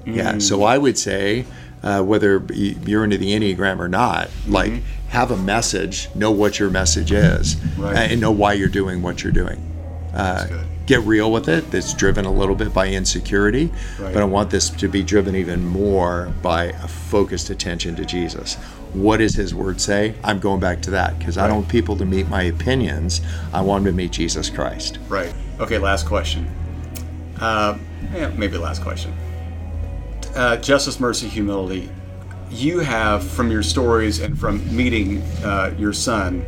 Yeah. 0.06 0.38
So 0.38 0.64
I 0.64 0.78
would 0.78 0.98
say, 0.98 1.46
uh, 1.84 2.02
whether 2.02 2.44
you're 2.54 3.04
into 3.04 3.18
the 3.18 3.32
Enneagram 3.32 3.80
or 3.80 3.88
not, 3.88 4.30
like 4.48 4.72
have 5.10 5.32
a 5.32 5.38
message, 5.38 6.10
know 6.16 6.32
what 6.32 6.60
your 6.60 6.70
message 6.70 7.12
is, 7.12 7.56
Right. 7.78 8.12
and 8.12 8.22
know 8.22 8.32
why 8.32 8.54
you're 8.54 8.68
doing 8.68 9.02
what 9.02 9.24
you're 9.24 9.32
doing. 9.34 9.62
Uh, 10.14 10.46
good. 10.48 10.66
Get 10.88 11.02
real 11.02 11.32
with 11.32 11.48
it. 11.50 11.70
That's 11.70 11.94
driven 11.94 12.26
a 12.26 12.32
little 12.32 12.56
bit 12.56 12.74
by 12.74 12.88
insecurity, 12.88 13.70
Right. 14.00 14.14
but 14.14 14.22
I 14.22 14.26
want 14.26 14.50
this 14.50 14.70
to 14.72 14.88
be 14.88 15.04
driven 15.04 15.36
even 15.36 15.66
more 15.66 16.34
by 16.42 16.66
a 16.66 16.88
focused 16.88 17.50
attention 17.52 17.96
to 17.98 18.06
Jesus. 18.06 18.56
What 18.94 19.18
does 19.18 19.36
His 19.36 19.54
Word 19.54 19.80
say? 19.82 20.16
I'm 20.24 20.40
going 20.40 20.60
back 20.62 20.82
to 20.84 20.92
that 20.92 21.20
because 21.20 21.38
I 21.38 21.46
don't 21.46 21.58
want 21.58 21.68
people 21.70 21.96
to 21.98 22.06
meet 22.06 22.30
my 22.30 22.44
opinions. 22.44 23.22
I 23.54 23.62
want 23.62 23.84
them 23.84 23.94
to 23.94 23.98
meet 23.98 24.12
Jesus 24.12 24.50
Christ. 24.50 24.98
Right. 25.10 25.32
Okay, 25.60 25.78
last 25.78 26.08
question. 26.08 26.48
Uh, 27.40 27.78
yeah, 28.16 28.30
maybe 28.30 28.58
last 28.58 28.82
question. 28.82 29.14
Uh, 30.36 30.56
justice, 30.58 31.00
mercy, 31.00 31.28
humility. 31.28 31.90
You 32.50 32.80
have, 32.80 33.28
from 33.28 33.52
your 33.52 33.62
stories 33.64 34.20
and 34.22 34.40
from 34.40 34.64
meeting 34.76 35.22
uh, 35.44 35.76
your 35.78 35.92
son, 35.92 36.46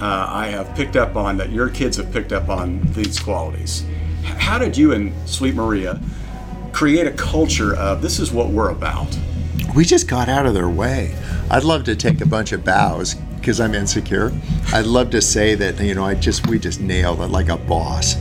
uh, 0.00 0.26
I 0.28 0.48
have 0.48 0.74
picked 0.74 0.96
up 0.96 1.16
on 1.16 1.36
that 1.38 1.50
your 1.50 1.68
kids 1.68 1.96
have 1.96 2.12
picked 2.12 2.32
up 2.32 2.48
on 2.48 2.80
these 2.92 3.18
qualities. 3.18 3.84
How 4.24 4.58
did 4.58 4.76
you 4.76 4.92
and 4.92 5.12
Sweet 5.28 5.54
Maria 5.54 6.00
create 6.72 7.06
a 7.06 7.12
culture 7.12 7.74
of 7.76 8.02
this 8.02 8.18
is 8.18 8.32
what 8.32 8.48
we're 8.48 8.70
about? 8.70 9.18
We 9.74 9.84
just 9.84 10.08
got 10.08 10.28
out 10.28 10.46
of 10.46 10.54
their 10.54 10.68
way. 10.68 11.16
I'd 11.50 11.64
love 11.64 11.84
to 11.84 11.96
take 11.96 12.20
a 12.20 12.26
bunch 12.26 12.52
of 12.52 12.64
bows 12.64 13.14
because 13.36 13.60
I'm 13.60 13.74
insecure. 13.74 14.32
I'd 14.72 14.86
love 14.86 15.10
to 15.10 15.22
say 15.22 15.54
that 15.54 15.80
you 15.80 15.94
know 15.94 16.04
I 16.04 16.14
just 16.14 16.46
we 16.48 16.58
just 16.58 16.80
nailed 16.80 17.20
it 17.20 17.28
like 17.28 17.48
a 17.48 17.56
boss. 17.56 18.16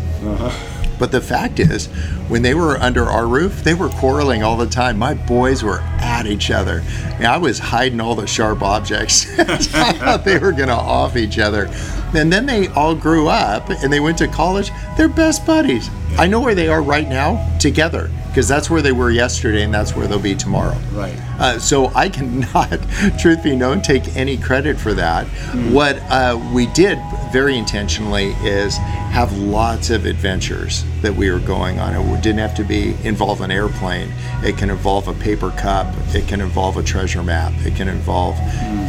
But 0.97 1.11
the 1.11 1.21
fact 1.21 1.59
is, 1.59 1.87
when 2.27 2.41
they 2.41 2.53
were 2.53 2.77
under 2.77 3.05
our 3.05 3.27
roof, 3.27 3.63
they 3.63 3.73
were 3.73 3.89
quarreling 3.89 4.43
all 4.43 4.57
the 4.57 4.67
time. 4.67 4.97
My 4.97 5.13
boys 5.13 5.63
were 5.63 5.79
at 5.99 6.25
each 6.25 6.51
other. 6.51 6.83
And 7.15 7.25
I 7.25 7.37
was 7.37 7.59
hiding 7.59 7.99
all 7.99 8.15
the 8.15 8.27
sharp 8.27 8.61
objects. 8.61 9.27
I 9.39 9.93
thought 9.93 10.25
they 10.25 10.37
were 10.37 10.51
going 10.51 10.69
to 10.69 10.75
off 10.75 11.15
each 11.15 11.39
other. 11.39 11.69
And 12.13 12.31
then 12.31 12.45
they 12.45 12.67
all 12.69 12.95
grew 12.95 13.27
up 13.27 13.69
and 13.69 13.91
they 13.91 13.99
went 13.99 14.17
to 14.19 14.27
college. 14.27 14.71
They're 14.97 15.09
best 15.09 15.45
buddies. 15.45 15.89
I 16.17 16.27
know 16.27 16.39
where 16.39 16.55
they 16.55 16.69
are 16.69 16.81
right 16.81 17.07
now 17.07 17.57
together 17.59 18.09
because 18.27 18.47
that's 18.47 18.69
where 18.69 18.81
they 18.81 18.93
were 18.93 19.11
yesterday 19.11 19.63
and 19.63 19.73
that's 19.73 19.95
where 19.95 20.07
they'll 20.07 20.19
be 20.19 20.35
tomorrow. 20.35 20.77
Right. 20.93 21.17
Uh, 21.39 21.59
so 21.59 21.87
I 21.93 22.07
cannot, 22.07 22.79
truth 23.19 23.43
be 23.43 23.55
known, 23.55 23.81
take 23.81 24.15
any 24.15 24.37
credit 24.37 24.77
for 24.77 24.93
that. 24.93 25.25
What 25.71 25.97
uh, 26.09 26.39
we 26.53 26.67
did 26.67 26.99
very 27.33 27.57
intentionally 27.57 28.31
is 28.43 28.77
have 29.15 29.37
lots 29.37 29.91
of 29.91 30.05
adventures 30.05 30.83
that 31.01 31.15
we 31.15 31.31
were 31.31 31.39
going 31.39 31.79
on. 31.79 31.95
It 31.95 32.21
didn't 32.21 32.39
have 32.39 32.53
to 32.55 32.65
be 32.65 32.97
involve 33.05 33.39
an 33.39 33.49
airplane. 33.49 34.11
It 34.43 34.57
can 34.57 34.69
involve 34.69 35.07
a 35.07 35.13
paper 35.13 35.51
cup. 35.51 35.87
It 36.13 36.27
can 36.27 36.41
involve 36.41 36.75
a 36.75 36.83
treasure 36.83 37.23
map. 37.23 37.53
It 37.59 37.77
can 37.77 37.87
involve, 37.87 38.37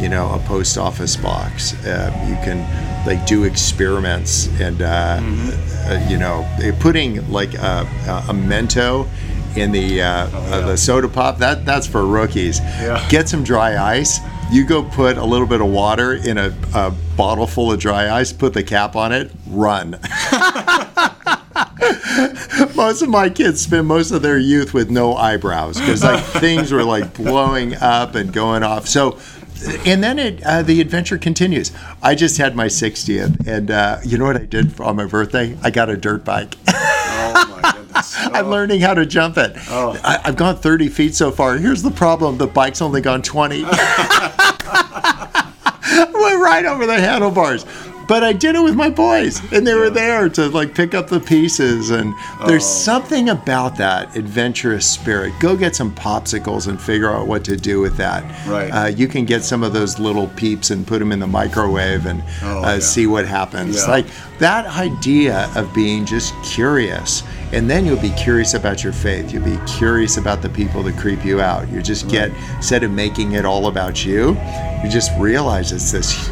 you 0.01 0.09
know, 0.09 0.33
a 0.33 0.39
post 0.39 0.77
office 0.77 1.15
box. 1.15 1.73
Uh, 1.85 2.11
you 2.27 2.35
can 2.43 2.57
like 3.07 3.25
do 3.25 3.45
experiments 3.45 4.49
and, 4.59 4.81
uh, 4.81 5.21
uh, 5.21 6.05
you 6.09 6.17
know, 6.17 6.45
putting 6.81 7.25
like 7.31 7.53
a, 7.53 7.87
a 8.27 8.33
Mento 8.33 9.07
in 9.55 9.71
the 9.71 10.01
uh, 10.01 10.27
uh, 10.27 10.67
the 10.67 10.75
soda 10.75 11.07
pop. 11.07 11.37
That 11.37 11.65
that's 11.65 11.87
for 11.87 12.05
rookies. 12.05 12.59
Yeah. 12.59 13.07
Get 13.09 13.29
some 13.29 13.45
dry 13.45 13.77
ice. 13.77 14.19
You 14.49 14.65
go 14.65 14.83
put 14.83 15.17
a 15.17 15.25
little 15.25 15.47
bit 15.47 15.59
of 15.59 15.67
water 15.67 16.13
in 16.13 16.37
a, 16.37 16.55
a 16.73 16.91
bottle 17.17 17.47
full 17.47 17.71
of 17.71 17.79
dry 17.79 18.09
ice. 18.09 18.31
Put 18.31 18.53
the 18.53 18.63
cap 18.63 18.95
on 18.95 19.11
it. 19.11 19.31
Run. 19.47 19.91
most 22.75 23.01
of 23.01 23.09
my 23.09 23.29
kids 23.29 23.61
spend 23.61 23.87
most 23.87 24.11
of 24.11 24.21
their 24.21 24.37
youth 24.37 24.73
with 24.73 24.89
no 24.89 25.15
eyebrows 25.15 25.79
because 25.79 26.03
like 26.03 26.23
things 26.41 26.71
were 26.71 26.83
like 26.83 27.13
blowing 27.13 27.75
up 27.75 28.15
and 28.15 28.31
going 28.31 28.63
off. 28.63 28.87
So. 28.87 29.19
And 29.87 30.03
then 30.03 30.19
it, 30.19 30.43
uh, 30.43 30.61
the 30.61 30.79
adventure 30.81 31.17
continues. 31.17 31.71
I 32.03 32.13
just 32.13 32.37
had 32.37 32.55
my 32.55 32.67
60th, 32.67 33.47
and 33.47 33.71
uh, 33.71 33.97
you 34.05 34.19
know 34.19 34.25
what 34.25 34.37
I 34.37 34.45
did 34.45 34.79
on 34.79 34.95
my 34.95 35.07
birthday? 35.07 35.57
I 35.63 35.71
got 35.71 35.89
a 35.89 35.97
dirt 35.97 36.23
bike. 36.23 36.55
Oh 36.67 37.59
my 37.59 37.71
goodness. 37.97 38.17
I'm 38.33 38.49
learning 38.49 38.81
how 38.81 38.93
to 38.93 39.05
jump 39.05 39.37
it. 39.37 39.53
Oh. 39.69 39.99
I, 40.03 40.19
I've 40.25 40.35
gone 40.35 40.57
30 40.57 40.89
feet 40.89 41.15
so 41.15 41.31
far. 41.31 41.57
Here's 41.57 41.81
the 41.83 41.91
problem: 41.91 42.37
the 42.37 42.47
bike's 42.47 42.81
only 42.81 43.01
gone 43.01 43.21
20. 43.21 43.63
Went 45.97 46.41
right 46.41 46.65
over 46.65 46.85
the 46.85 46.99
handlebars. 46.99 47.65
But 48.07 48.23
I 48.23 48.33
did 48.33 48.55
it 48.55 48.61
with 48.61 48.75
my 48.75 48.89
boys, 48.89 49.41
and 49.51 49.65
they 49.67 49.73
were 49.73 49.89
there 49.89 50.29
to 50.29 50.47
like 50.49 50.73
pick 50.73 50.93
up 50.93 51.07
the 51.09 51.19
pieces. 51.19 51.89
And 51.89 52.13
there's 52.47 52.63
Oh. 52.63 52.67
something 52.67 53.29
about 53.29 53.77
that 53.77 54.15
adventurous 54.15 54.85
spirit. 54.89 55.33
Go 55.39 55.55
get 55.55 55.75
some 55.75 55.91
popsicles 55.93 56.67
and 56.67 56.79
figure 56.81 57.11
out 57.11 57.27
what 57.27 57.43
to 57.45 57.57
do 57.57 57.79
with 57.79 57.97
that. 57.97 58.23
Right. 58.47 58.69
Uh, 58.69 58.85
you 58.87 59.07
can 59.07 59.25
get 59.25 59.43
some 59.43 59.63
of 59.63 59.73
those 59.73 59.99
little 59.99 60.27
peeps 60.27 60.69
and 60.69 60.85
put 60.87 60.99
them 60.99 61.11
in 61.11 61.19
the 61.19 61.27
microwave 61.27 62.05
and 62.05 62.23
Oh, 62.43 62.59
uh, 62.63 62.73
yeah. 62.73 62.79
see 62.79 63.07
what 63.07 63.25
happens. 63.27 63.75
Yeah. 63.77 63.91
Like 63.91 64.05
that 64.39 64.65
idea 64.67 65.49
of 65.55 65.73
being 65.73 66.05
just 66.05 66.33
curious. 66.43 67.23
And 67.53 67.69
then 67.69 67.85
you'll 67.85 67.95
be 68.01 68.09
curious 68.11 68.53
about 68.55 68.83
your 68.83 68.91
faith. 68.93 69.31
You'll 69.33 69.43
be 69.45 69.57
curious 69.65 70.17
about 70.17 70.41
the 70.41 70.49
people 70.49 70.83
that 70.83 70.97
creep 70.97 71.23
you 71.23 71.39
out. 71.41 71.69
You 71.71 71.81
just 71.81 72.09
get, 72.09 72.31
instead 72.57 72.83
of 72.83 72.91
making 72.91 73.31
it 73.33 73.45
all 73.45 73.67
about 73.67 74.05
you, 74.05 74.37
you 74.83 74.89
just 74.89 75.11
realize 75.17 75.71
it's 75.71 75.91
this 75.91 76.29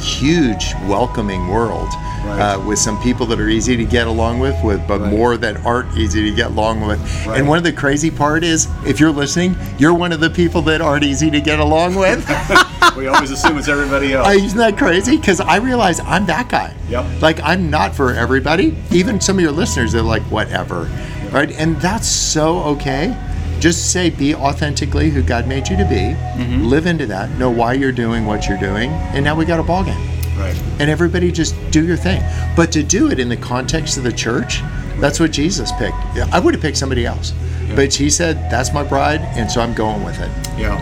huge, 0.00 0.74
welcoming 0.86 1.48
world 1.48 1.88
Right. 2.24 2.38
uh, 2.38 2.60
with 2.60 2.78
some 2.78 3.00
people 3.02 3.24
that 3.26 3.40
are 3.40 3.48
easy 3.48 3.78
to 3.78 3.84
get 3.86 4.06
along 4.06 4.40
with, 4.40 4.54
with 4.62 4.86
but 4.86 5.00
Right. 5.00 5.10
more 5.10 5.38
that 5.38 5.64
aren't 5.64 5.96
easy 5.96 6.22
to 6.28 6.36
get 6.36 6.48
along 6.48 6.82
with. 6.86 7.00
Right. 7.26 7.38
And 7.38 7.48
one 7.48 7.56
of 7.56 7.64
the 7.64 7.72
crazy 7.72 8.10
part 8.10 8.44
is, 8.44 8.68
if 8.86 9.00
you're 9.00 9.10
listening, 9.10 9.56
you're 9.78 9.94
one 9.94 10.12
of 10.12 10.20
the 10.20 10.28
people 10.28 10.60
that 10.62 10.82
aren't 10.82 11.02
easy 11.04 11.30
to 11.30 11.40
get 11.40 11.58
along 11.60 11.94
with. 11.94 12.28
We 12.96 13.06
always 13.06 13.30
assume 13.30 13.56
it's 13.56 13.68
everybody 13.68 14.12
else. 14.14 14.26
Uh, 14.26 14.30
isn't 14.32 14.58
that 14.58 14.76
crazy? 14.76 15.16
Because 15.16 15.40
I 15.40 15.56
realize 15.58 16.00
I'm 16.00 16.26
that 16.26 16.48
guy. 16.48 16.74
Yep. 16.90 17.22
Like 17.22 17.40
I'm 17.42 17.70
not 17.70 17.94
for 17.94 18.12
everybody. 18.12 18.76
Even 18.90 19.20
some 19.20 19.36
of 19.36 19.42
your 19.42 19.52
listeners 19.52 19.92
they're 19.92 20.02
like, 20.02 20.22
whatever, 20.24 20.90
right? 21.30 21.50
And 21.52 21.80
that's 21.80 22.08
so 22.08 22.58
okay. 22.74 23.16
Just 23.60 23.92
say, 23.92 24.08
be 24.10 24.34
authentically 24.34 25.10
who 25.10 25.22
God 25.22 25.46
made 25.46 25.68
you 25.68 25.76
to 25.76 25.84
be. 25.84 26.14
Mm-hmm. 26.42 26.64
Live 26.64 26.86
into 26.86 27.06
that. 27.06 27.30
Know 27.38 27.50
why 27.50 27.74
you're 27.74 27.92
doing 27.92 28.24
what 28.26 28.48
you're 28.48 28.58
doing. 28.58 28.90
And 29.14 29.22
now 29.22 29.34
we 29.36 29.44
got 29.44 29.60
a 29.60 29.62
ball 29.62 29.84
game. 29.84 30.00
right. 30.38 30.56
And 30.80 30.88
everybody 30.88 31.30
just 31.30 31.54
do 31.70 31.86
your 31.86 31.96
thing. 31.98 32.22
But 32.56 32.72
to 32.72 32.82
do 32.82 33.10
it 33.10 33.18
in 33.18 33.28
the 33.28 33.36
context 33.36 33.98
of 33.98 34.04
the 34.04 34.12
church, 34.12 34.62
that's 34.98 35.20
what 35.20 35.30
Jesus 35.30 35.70
picked. 35.72 35.96
Yeah, 36.14 36.26
I 36.32 36.40
would 36.40 36.54
have 36.54 36.62
picked 36.62 36.78
somebody 36.78 37.04
else. 37.06 37.32
But 37.76 37.94
he 37.94 38.10
said, 38.10 38.50
that's 38.50 38.72
my 38.72 38.82
bride, 38.82 39.20
and 39.36 39.48
so 39.48 39.60
I'm 39.60 39.74
going 39.74 40.02
with 40.02 40.18
it. 40.20 40.30
Yeah. 40.58 40.76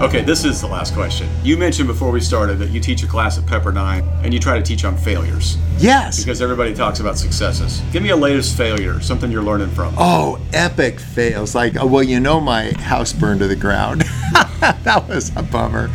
Okay, 0.00 0.22
this 0.22 0.46
is 0.46 0.62
the 0.62 0.66
last 0.66 0.94
question. 0.94 1.28
You 1.44 1.58
mentioned 1.58 1.86
before 1.86 2.10
we 2.10 2.22
started 2.22 2.58
that 2.60 2.70
you 2.70 2.80
teach 2.80 3.02
a 3.02 3.06
class 3.06 3.36
at 3.36 3.44
Pepperdine 3.44 4.02
and 4.24 4.32
you 4.32 4.40
try 4.40 4.56
to 4.56 4.62
teach 4.64 4.82
on 4.86 4.96
failures 4.96 5.58
Yes. 5.76 6.18
because 6.18 6.40
everybody 6.40 6.72
talks 6.72 7.00
about 7.00 7.18
successes. 7.18 7.82
Give 7.92 8.02
me 8.02 8.08
a 8.08 8.16
latest 8.16 8.56
failure, 8.56 8.98
something 9.02 9.30
you're 9.30 9.42
learning 9.42 9.68
from. 9.72 9.94
Oh, 9.98 10.40
epic 10.54 10.98
fails. 11.00 11.54
Like, 11.54 11.76
oh, 11.78 11.84
well, 11.86 12.02
you 12.02 12.18
know, 12.18 12.40
my 12.40 12.72
house 12.80 13.12
burned 13.12 13.40
to 13.40 13.46
the 13.46 13.56
ground. 13.56 14.00
that 14.60 15.04
was 15.06 15.36
a 15.36 15.42
bummer. 15.42 15.90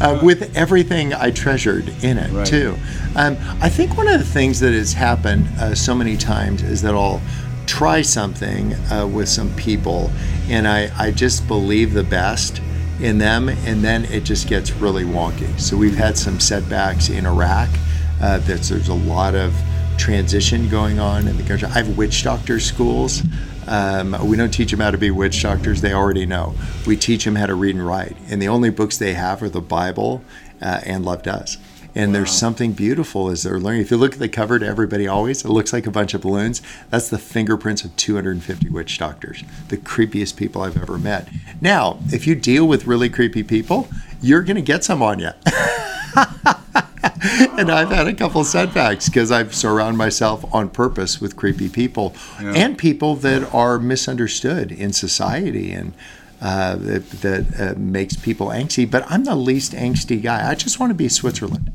Uh, 0.00 0.18
with 0.22 0.56
everything 0.56 1.12
I 1.12 1.30
treasured 1.30 1.90
in 2.02 2.16
it, 2.16 2.32
Right. 2.32 2.46
too. 2.46 2.76
Um, 3.14 3.36
I 3.60 3.68
think 3.68 3.94
one 3.94 4.08
of 4.08 4.18
the 4.18 4.24
things 4.26 4.60
that 4.60 4.72
has 4.72 4.94
happened 4.94 5.46
uh, 5.60 5.74
so 5.74 5.94
many 5.94 6.16
times 6.16 6.62
is 6.62 6.80
that 6.80 6.94
I'll 6.94 7.20
try 7.66 8.00
something 8.00 8.72
uh, 8.90 9.06
with 9.06 9.28
some 9.28 9.54
people 9.56 10.10
and 10.48 10.66
I, 10.66 10.90
I 10.98 11.10
just 11.10 11.46
believe 11.46 11.92
the 11.92 12.02
best 12.02 12.62
in 13.02 13.18
them, 13.18 13.48
and 13.48 13.82
then 13.82 14.04
it 14.06 14.24
just 14.24 14.48
gets 14.48 14.72
really 14.72 15.04
wonky. 15.04 15.58
So 15.58 15.76
we've 15.76 15.96
had 15.96 16.16
some 16.18 16.40
setbacks 16.40 17.08
in 17.08 17.26
Iraq. 17.26 17.68
Uh, 18.20 18.38
there's 18.38 18.88
a 18.88 18.94
lot 18.94 19.34
of 19.34 19.54
transition 19.96 20.68
going 20.68 20.98
on 20.98 21.28
in 21.28 21.36
the 21.36 21.42
country. 21.42 21.68
I 21.68 21.72
have 21.72 21.96
witch 21.96 22.22
doctor 22.22 22.60
schools. 22.60 23.22
Um, 23.66 24.16
we 24.26 24.36
don't 24.36 24.50
teach 24.50 24.70
them 24.70 24.80
how 24.80 24.90
to 24.90 24.98
be 24.98 25.10
witch 25.10 25.42
doctors; 25.42 25.80
they 25.80 25.92
already 25.92 26.26
know. 26.26 26.54
We 26.86 26.96
teach 26.96 27.24
them 27.24 27.36
how 27.36 27.46
to 27.46 27.54
read 27.54 27.74
and 27.74 27.86
write, 27.86 28.16
and 28.28 28.40
the 28.40 28.48
only 28.48 28.70
books 28.70 28.98
they 28.98 29.14
have 29.14 29.42
are 29.42 29.48
the 29.48 29.60
Bible 29.60 30.22
uh, 30.60 30.80
and 30.84 31.04
Love 31.04 31.22
Does. 31.22 31.58
And 31.94 32.14
there's 32.14 32.30
something 32.30 32.72
beautiful 32.72 33.28
as 33.30 33.42
they're 33.42 33.58
learning. 33.58 33.82
If 33.82 33.90
you 33.90 33.96
look 33.96 34.14
at 34.14 34.18
the 34.18 34.28
cover 34.28 34.58
to 34.58 34.66
Everybody 34.66 35.08
Always, 35.08 35.44
it 35.44 35.48
looks 35.48 35.72
like 35.72 35.86
a 35.86 35.90
bunch 35.90 36.14
of 36.14 36.20
balloons. 36.20 36.62
That's 36.90 37.08
the 37.08 37.18
fingerprints 37.18 37.84
of 37.84 37.96
250 37.96 38.68
witch 38.68 38.98
doctors, 38.98 39.42
the 39.68 39.76
creepiest 39.76 40.36
people 40.36 40.62
I've 40.62 40.80
ever 40.80 40.98
met. 40.98 41.28
Now, 41.60 41.98
if 42.06 42.26
you 42.26 42.34
deal 42.34 42.66
with 42.66 42.86
really 42.86 43.08
creepy 43.08 43.42
people, 43.42 43.88
you're 44.22 44.42
going 44.42 44.56
to 44.56 44.62
get 44.62 44.84
some 44.84 45.02
on 45.02 45.18
you. 45.18 45.30
and 47.58 47.70
I've 47.70 47.90
had 47.90 48.06
a 48.06 48.14
couple 48.14 48.42
setbacks 48.44 49.08
because 49.08 49.30
I've 49.30 49.54
surrounded 49.54 49.98
myself 49.98 50.44
on 50.54 50.70
purpose 50.70 51.20
with 51.20 51.36
creepy 51.36 51.68
people 51.68 52.14
and 52.38 52.78
people 52.78 53.16
that 53.16 53.52
are 53.54 53.78
misunderstood 53.78 54.72
in 54.72 54.92
society 54.92 55.72
and 55.72 55.92
uh, 56.40 56.76
that, 56.76 57.10
that 57.22 57.60
uh, 57.60 57.78
makes 57.78 58.16
people 58.16 58.48
angsty. 58.48 58.90
But 58.90 59.04
I'm 59.10 59.24
the 59.24 59.34
least 59.36 59.72
angsty 59.72 60.22
guy. 60.22 60.48
I 60.50 60.54
just 60.54 60.80
want 60.80 60.90
to 60.90 60.94
be 60.94 61.08
Switzerland. 61.08 61.70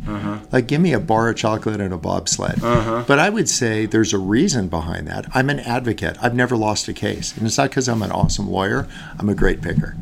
Like, 0.52 0.68
give 0.68 0.82
me 0.82 0.94
a 0.94 1.00
bar 1.00 1.30
of 1.30 1.36
chocolate 1.36 1.80
and 1.82 1.94
a 1.94 1.98
bobsled. 1.98 2.60
But 3.08 3.20
I 3.20 3.30
would 3.30 3.48
say 3.50 3.86
there's 3.86 4.14
a 4.14 4.18
reason 4.18 4.68
behind 4.68 5.08
that. 5.08 5.26
I'm 5.34 5.50
an 5.50 5.60
advocate. 5.60 6.18
I've 6.22 6.36
never 6.36 6.56
lost 6.58 6.88
a 6.88 6.94
case, 6.94 7.36
and 7.38 7.46
it's 7.46 7.58
not 7.58 7.70
because 7.70 7.88
I'm 7.88 8.02
an 8.02 8.12
awesome 8.12 8.50
lawyer. 8.50 8.88
I'm 9.20 9.30
a 9.30 9.36
great 9.36 9.62
picker. 9.62 9.96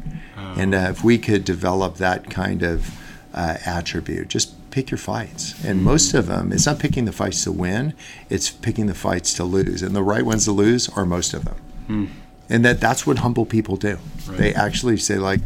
And 0.56 0.74
uh, 0.76 0.88
if 0.92 1.04
we 1.04 1.18
could 1.18 1.44
develop 1.46 1.96
that 1.96 2.30
kind 2.30 2.62
of 2.64 2.96
uh, 3.34 3.58
attribute, 3.66 4.28
just 4.28 4.54
pick 4.72 4.92
your 4.92 4.98
fights. 5.00 5.56
And 5.66 5.84
most 5.84 6.14
of 6.14 6.28
them, 6.28 6.52
it's 6.52 6.66
not 6.68 6.78
picking 6.80 7.06
the 7.06 7.12
fights 7.12 7.44
to 7.46 7.52
win; 7.52 7.94
it's 8.30 8.50
picking 8.52 8.86
the 8.86 8.94
fights 8.94 9.34
to 9.36 9.44
lose. 9.44 9.82
And 9.82 9.96
the 9.96 10.04
right 10.04 10.26
ones 10.26 10.46
to 10.46 10.52
lose 10.52 10.90
are 10.90 11.06
most 11.06 11.34
of 11.34 11.46
them. 11.46 12.10
And 12.50 12.64
that 12.66 12.80
that's 12.80 13.08
what 13.08 13.20
humble 13.20 13.46
people 13.46 13.78
do. 13.78 13.98
They 14.30 14.54
actually 14.54 14.98
say 14.98 15.18
like, 15.18 15.42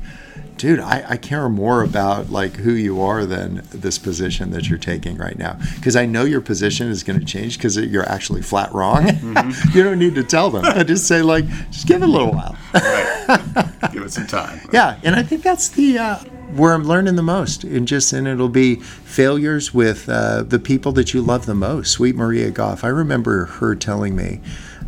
dude, 0.58 0.80
I, 0.80 1.04
I 1.10 1.18
care 1.18 1.48
more 1.50 1.84
about 1.84 2.30
like 2.30 2.56
who 2.56 2.72
you 2.72 3.02
are 3.02 3.26
than 3.26 3.62
this 3.72 3.98
position 3.98 4.52
that 4.52 4.70
you're 4.70 4.80
taking 4.80 5.18
right 5.18 5.38
now. 5.38 5.58
Because 5.76 5.96
I 5.96 6.06
know 6.06 6.24
your 6.24 6.42
position 6.42 6.90
is 6.90 7.04
going 7.04 7.20
to 7.20 7.26
change 7.26 7.58
because 7.58 7.78
you're 7.78 8.08
actually 8.10 8.42
flat 8.42 8.74
wrong. 8.74 9.08
you 9.74 9.84
don't 9.84 10.00
need 10.00 10.16
to 10.16 10.24
tell 10.24 10.50
them. 10.50 10.66
I 10.66 10.84
just 10.84 11.08
say 11.08 11.22
like, 11.22 11.48
just 11.72 11.88
give 11.88 12.02
it 12.02 12.10
a 12.10 12.12
little 12.12 12.32
while. 12.32 12.58
Right. 12.74 13.92
Give 13.94 14.04
it 14.04 14.12
some 14.12 14.28
time. 14.28 14.62
Yeah, 14.72 15.00
and 15.04 15.16
I 15.16 15.24
think 15.24 15.44
that's 15.44 15.70
the 15.70 15.98
uh, 15.98 16.18
where 16.56 16.74
I'm 16.74 16.84
learning 16.84 17.16
the 17.16 17.24
most, 17.24 17.64
and 17.64 17.88
just 17.88 18.12
and 18.14 18.28
it'll 18.28 18.50
be 18.50 18.76
failures 18.76 19.74
with 19.74 20.10
uh, 20.10 20.44
the 20.44 20.60
people 20.60 20.92
that 20.94 21.14
you 21.14 21.22
love 21.22 21.46
the 21.46 21.56
most. 21.56 21.92
Sweet 21.92 22.16
Maria 22.16 22.52
Goff. 22.52 22.84
I 22.84 22.90
remember 22.90 23.46
her 23.46 23.76
telling 23.76 24.16
me 24.16 24.42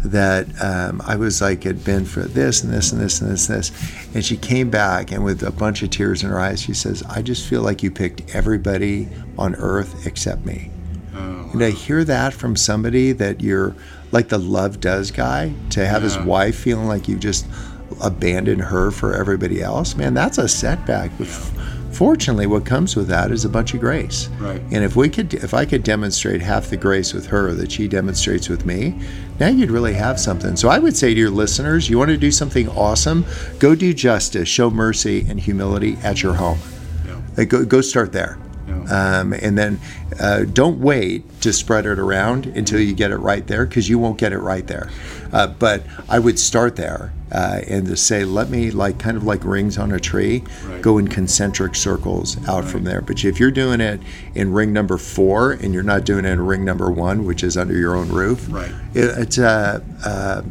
that 0.05 0.47
um, 0.61 1.01
I 1.05 1.15
was 1.17 1.41
like 1.41 1.63
had 1.63 1.83
been 1.83 2.05
for 2.05 2.21
this 2.21 2.63
and 2.63 2.71
this 2.73 2.91
and 2.91 3.01
this 3.01 3.21
and 3.21 3.29
this 3.31 3.49
and 3.49 3.59
this, 3.59 3.71
and 4.15 4.23
she 4.25 4.37
came 4.37 4.69
back 4.69 5.11
and 5.11 5.23
with 5.23 5.43
a 5.43 5.51
bunch 5.51 5.83
of 5.83 5.89
tears 5.89 6.23
in 6.23 6.29
her 6.29 6.39
eyes, 6.39 6.61
she 6.61 6.73
says, 6.73 7.03
"I 7.09 7.21
just 7.21 7.47
feel 7.47 7.61
like 7.61 7.83
you 7.83 7.91
picked 7.91 8.33
everybody 8.35 9.09
on 9.37 9.55
earth 9.55 10.05
except 10.07 10.45
me." 10.45 10.71
And 11.51 11.63
I 11.63 11.71
hear 11.71 12.03
that 12.03 12.33
from 12.33 12.55
somebody 12.55 13.11
that 13.13 13.41
you're 13.41 13.75
like 14.11 14.29
the 14.29 14.37
love 14.37 14.79
does 14.79 15.09
guy 15.09 15.51
to 15.71 15.85
have 15.85 16.03
his 16.03 16.15
Yeah. 16.15 16.25
wife 16.25 16.55
feeling 16.55 16.87
like 16.87 17.07
you 17.07 17.17
just 17.17 17.45
abandoned 18.01 18.61
her 18.61 18.91
for 18.91 19.13
everybody 19.15 19.61
else. 19.61 19.95
Man, 19.95 20.13
that's 20.13 20.37
a 20.37 20.47
setback. 20.47 21.09
Fortunately, 21.91 22.47
what 22.47 22.65
comes 22.65 22.95
with 22.95 23.07
that 23.07 23.31
is 23.31 23.45
a 23.45 23.49
bunch 23.49 23.73
of 23.73 23.79
grace. 23.79 24.27
Right. 24.39 24.61
And 24.71 24.83
if 24.83 24.95
we 24.95 25.09
could, 25.09 25.33
if 25.33 25.53
I 25.53 25.65
could 25.65 25.83
demonstrate 25.83 26.41
half 26.41 26.69
the 26.69 26.77
grace 26.77 27.13
with 27.13 27.27
her 27.27 27.53
that 27.53 27.71
she 27.71 27.87
demonstrates 27.87 28.49
with 28.49 28.65
me, 28.65 28.99
now 29.39 29.47
you'd 29.47 29.71
really 29.71 29.93
have 29.93 30.19
something. 30.19 30.55
So 30.55 30.69
I 30.69 30.79
would 30.79 30.95
say 30.95 31.13
to 31.13 31.19
your 31.19 31.29
listeners, 31.29 31.89
you 31.89 31.97
want 31.97 32.09
to 32.09 32.17
do 32.17 32.31
something 32.31 32.69
awesome, 32.69 33.25
go 33.59 33.75
do 33.75 33.93
justice, 33.93 34.47
show 34.49 34.69
mercy 34.69 35.25
and 35.29 35.39
humility 35.39 35.97
at 36.03 36.21
your 36.21 36.33
home. 36.33 36.59
Yeah. 37.05 37.21
Like, 37.37 37.49
go, 37.49 37.65
go 37.65 37.81
start 37.81 38.11
there. 38.11 38.37
Yeah. 38.67 39.19
Um, 39.19 39.33
and 39.33 39.57
then 39.57 39.79
uh, 40.19 40.43
don't 40.43 40.79
wait 40.79 41.41
to 41.41 41.53
spread 41.53 41.85
it 41.85 41.97
around 41.99 42.45
until 42.45 42.79
you 42.79 42.93
get 42.93 43.11
it 43.11 43.17
right 43.17 43.45
there 43.47 43.65
because 43.65 43.89
you 43.89 43.97
won't 43.97 44.17
get 44.17 44.33
it 44.33 44.39
right 44.39 44.67
there. 44.67 44.89
Uh, 45.31 45.47
but 45.47 45.83
I 46.07 46.19
would 46.19 46.39
start 46.39 46.75
there 46.75 47.11
uh, 47.31 47.61
and 47.67 47.85
to 47.87 47.95
say, 47.95 48.23
let 48.25 48.49
me 48.49 48.71
like 48.71 48.97
kind 48.97 49.15
of 49.17 49.23
like 49.23 49.43
rings 49.45 49.77
on 49.77 49.91
a 49.91 49.99
tree, 49.99 50.43
Right. 50.65 50.81
go 50.81 50.97
in 50.97 51.07
concentric 51.07 51.75
circles 51.75 52.37
out 52.47 52.65
from 52.65 52.83
there. 52.83 53.01
But 53.01 53.23
if 53.23 53.39
you're 53.39 53.51
doing 53.51 53.81
it 53.81 53.99
in 54.35 54.51
ring 54.53 54.73
number 54.73 54.97
four 54.97 55.51
and 55.51 55.73
you're 55.73 55.83
not 55.83 56.05
doing 56.05 56.25
it 56.25 56.29
in 56.29 56.41
ring 56.45 56.65
number 56.65 56.89
one, 56.91 57.25
which 57.25 57.43
is 57.43 57.55
under 57.57 57.75
your 57.75 57.95
own 57.95 58.09
roof, 58.09 58.47
Right. 58.49 58.71
it, 58.93 59.05
it's 59.17 59.37
uh, 59.37 59.81
uh, 60.05 60.41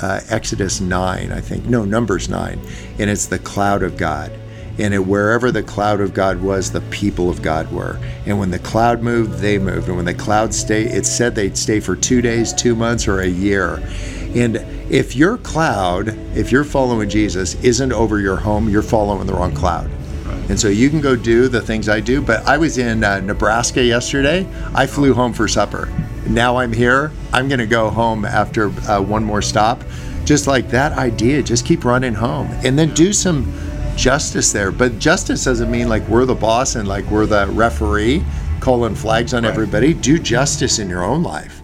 uh, 0.00 0.20
Exodus 0.28 0.80
9, 0.80 1.32
I 1.32 1.40
think. 1.40 1.64
No, 1.66 1.84
Numbers 1.84 2.28
9. 2.28 2.60
And 2.98 3.10
it's 3.10 3.26
the 3.26 3.38
cloud 3.38 3.82
of 3.82 3.96
God. 3.96 4.30
And 4.78 4.94
it, 4.94 5.04
wherever 5.04 5.50
the 5.50 5.64
cloud 5.64 6.00
of 6.00 6.14
God 6.14 6.40
was, 6.40 6.70
the 6.70 6.82
people 6.82 7.28
of 7.30 7.42
God 7.42 7.72
were. 7.72 7.98
And 8.26 8.38
when 8.38 8.52
the 8.52 8.60
cloud 8.60 9.02
moved, 9.02 9.40
they 9.40 9.58
moved. 9.58 9.88
And 9.88 9.96
when 9.96 10.04
the 10.04 10.14
cloud 10.14 10.54
stayed, 10.54 10.92
it 10.92 11.04
said 11.04 11.34
they'd 11.34 11.58
stay 11.58 11.80
for 11.80 11.96
two 11.96 12.22
days, 12.22 12.52
two 12.52 12.76
months, 12.76 13.08
or 13.08 13.18
a 13.20 13.26
year. 13.26 13.82
And 14.34 14.56
if 14.90 15.16
your 15.16 15.38
cloud, 15.38 16.08
if 16.36 16.52
you're 16.52 16.64
following 16.64 17.08
Jesus, 17.08 17.54
isn't 17.62 17.92
over 17.92 18.20
your 18.20 18.36
home, 18.36 18.68
you're 18.68 18.82
following 18.82 19.26
the 19.26 19.34
wrong 19.34 19.54
cloud. 19.54 19.90
And 20.48 20.58
so 20.58 20.68
you 20.68 20.88
can 20.88 21.00
go 21.00 21.14
do 21.14 21.48
the 21.48 21.60
things 21.60 21.88
I 21.88 22.00
do. 22.00 22.22
But 22.22 22.46
I 22.46 22.56
was 22.56 22.78
in 22.78 23.04
uh, 23.04 23.20
Nebraska 23.20 23.82
yesterday. 23.82 24.46
I 24.74 24.86
flew 24.86 25.12
home 25.12 25.34
for 25.34 25.46
supper. 25.46 25.88
Now 26.26 26.56
I'm 26.56 26.72
here. 26.72 27.12
I'm 27.32 27.48
going 27.48 27.60
to 27.60 27.66
go 27.66 27.90
home 27.90 28.24
after 28.24 28.68
uh, 28.88 29.00
one 29.00 29.24
more 29.24 29.42
stop. 29.42 29.82
Just 30.24 30.46
like 30.46 30.68
that 30.68 30.92
idea, 30.92 31.42
just 31.42 31.64
keep 31.64 31.84
running 31.84 32.14
home 32.14 32.48
and 32.62 32.78
then 32.78 32.92
do 32.92 33.12
some 33.14 33.50
justice 33.96 34.52
there. 34.52 34.70
But 34.70 34.98
justice 34.98 35.44
doesn't 35.44 35.70
mean 35.70 35.88
like 35.88 36.06
we're 36.06 36.26
the 36.26 36.34
boss 36.34 36.76
and 36.76 36.86
like 36.86 37.04
we're 37.06 37.26
the 37.26 37.46
referee. 37.48 38.24
calling 38.60 38.94
flags 38.94 39.34
on 39.34 39.44
everybody. 39.44 39.94
Do 39.94 40.18
justice 40.18 40.78
in 40.78 40.88
your 40.88 41.04
own 41.04 41.22
life. 41.22 41.57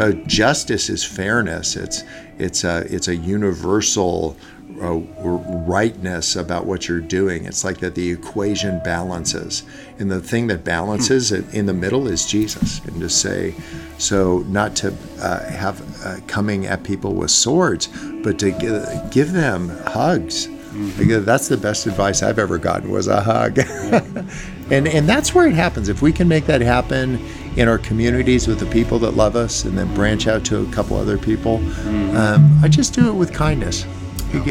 Uh, 0.00 0.12
justice 0.26 0.88
is 0.88 1.04
fairness. 1.04 1.76
It's 1.76 2.04
it's 2.38 2.64
a 2.64 2.86
it's 2.92 3.08
a 3.08 3.16
universal 3.16 4.34
uh, 4.80 4.94
rightness 4.94 6.36
about 6.36 6.64
what 6.64 6.88
you're 6.88 7.02
doing. 7.02 7.44
It's 7.44 7.64
like 7.64 7.78
that 7.78 7.94
the 7.94 8.10
equation 8.10 8.80
balances, 8.82 9.62
and 9.98 10.10
the 10.10 10.22
thing 10.22 10.46
that 10.46 10.64
balances 10.64 11.32
it 11.32 11.52
in 11.52 11.66
the 11.66 11.74
middle 11.74 12.08
is 12.08 12.24
Jesus. 12.24 12.80
And 12.86 12.98
to 13.00 13.10
say, 13.10 13.54
so 13.98 14.38
not 14.48 14.74
to 14.76 14.96
uh, 15.20 15.44
have 15.50 16.06
uh, 16.06 16.20
coming 16.26 16.64
at 16.66 16.82
people 16.82 17.14
with 17.14 17.30
swords, 17.30 17.88
but 18.22 18.38
to 18.38 18.52
give, 18.52 19.10
give 19.10 19.32
them 19.32 19.68
hugs. 19.86 20.46
Mm-hmm. 20.46 21.24
That's 21.24 21.48
the 21.48 21.58
best 21.58 21.86
advice 21.86 22.22
I've 22.22 22.38
ever 22.38 22.56
gotten 22.56 22.90
was 22.90 23.08
a 23.08 23.20
hug. 23.20 23.58
and 24.70 24.88
and 24.88 25.08
that's 25.08 25.34
where 25.34 25.46
it 25.46 25.54
happens. 25.54 25.88
If 25.88 26.00
we 26.00 26.12
can 26.12 26.28
make 26.28 26.46
that 26.46 26.60
happen 26.62 27.18
in 27.56 27.68
our 27.68 27.78
communities 27.78 28.46
with 28.46 28.60
the 28.60 28.66
people 28.66 28.98
that 29.00 29.12
love 29.12 29.36
us, 29.36 29.64
and 29.64 29.76
then 29.76 29.92
branch 29.94 30.26
out 30.26 30.44
to 30.46 30.62
a 30.62 30.72
couple 30.72 30.96
other 30.96 31.18
people, 31.18 31.58
mm-hmm. 31.58 32.16
um, 32.16 32.58
I 32.62 32.68
just 32.68 32.94
do 32.94 33.08
it 33.08 33.14
with 33.14 33.32
kindness. 33.32 33.84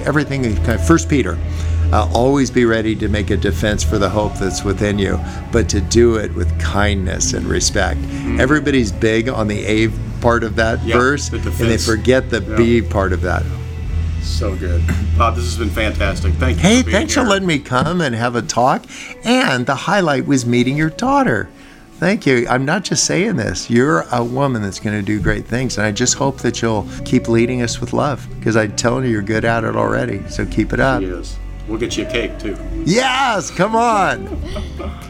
Everything 0.06 0.44
is 0.44 0.56
kind. 0.60 0.72
Of, 0.72 0.86
First 0.86 1.10
Peter. 1.10 1.38
Uh, 1.92 2.08
always 2.14 2.52
be 2.52 2.66
ready 2.66 2.96
to 2.96 3.08
make 3.08 3.32
a 3.32 3.38
defense 3.38 3.84
for 3.84 3.98
the 3.98 4.10
hope 4.10 4.36
that's 4.36 4.64
within 4.64 5.00
you, 5.00 5.20
but 5.52 5.68
to 5.70 5.82
do 5.82 6.18
it 6.18 6.32
with 6.36 6.60
kindness 6.60 7.34
and 7.34 7.48
respect. 7.48 8.00
Mm-hmm. 8.00 8.40
Everybody's 8.40 8.92
big 8.92 9.28
on 9.28 9.48
the 9.48 9.66
A 9.66 9.88
part 10.22 10.44
of 10.44 10.56
that 10.58 10.84
yep, 10.84 10.98
verse, 10.98 11.30
the 11.30 11.38
and 11.38 11.54
they 11.54 11.78
forget 11.78 12.30
the 12.30 12.42
yep. 12.42 12.58
B 12.58 12.82
part 12.82 13.12
of 13.12 13.22
that. 13.22 13.44
So 14.22 14.56
good. 14.56 14.84
Bob, 15.18 15.36
this 15.36 15.46
has 15.46 15.58
been 15.58 15.70
fantastic. 15.70 16.34
Thank 16.34 16.58
you. 16.58 16.62
Hey, 16.62 16.84
for 16.84 16.92
thanks 16.92 17.16
here. 17.16 17.24
for 17.24 17.30
letting 17.30 17.48
me 17.48 17.58
come 17.58 18.02
and 18.02 18.14
have 18.14 18.36
a 18.36 18.42
talk. 18.42 18.86
And 19.24 19.66
the 19.66 19.76
highlight 19.76 20.28
was 20.28 20.46
meeting 20.46 20.78
your 20.78 20.92
daughter. 20.92 21.50
Thank 22.00 22.26
you. 22.26 22.48
I'm 22.48 22.64
not 22.64 22.86
just 22.86 23.04
saying 23.04 23.36
this. 23.36 23.70
You're 23.70 24.06
a 24.14 24.24
woman 24.24 24.62
that's 24.62 24.80
going 24.80 24.98
to 24.98 25.06
do 25.06 25.20
great 25.20 25.46
things. 25.46 25.78
And 25.78 25.86
I 25.86 25.92
just 25.92 26.14
hope 26.14 26.38
that 26.38 26.62
you'll 26.62 26.88
keep 27.04 27.28
leading 27.28 27.62
us 27.62 27.82
with 27.82 27.92
love 27.92 28.26
because 28.40 28.56
I'm 28.56 28.74
telling 28.78 29.04
you, 29.04 29.12
you're 29.12 29.22
good 29.22 29.44
at 29.44 29.66
it 29.66 29.76
already. 29.76 30.26
So 30.30 30.46
keep 30.46 30.72
it 30.72 30.80
up. 30.80 31.02
Yes. 31.02 31.38
We'll 31.68 31.78
get 31.78 31.98
you 31.98 32.08
a 32.08 32.10
cake 32.10 32.40
too. 32.40 32.58
Yes, 32.86 33.52
come 33.52 33.76
on. 33.76 34.28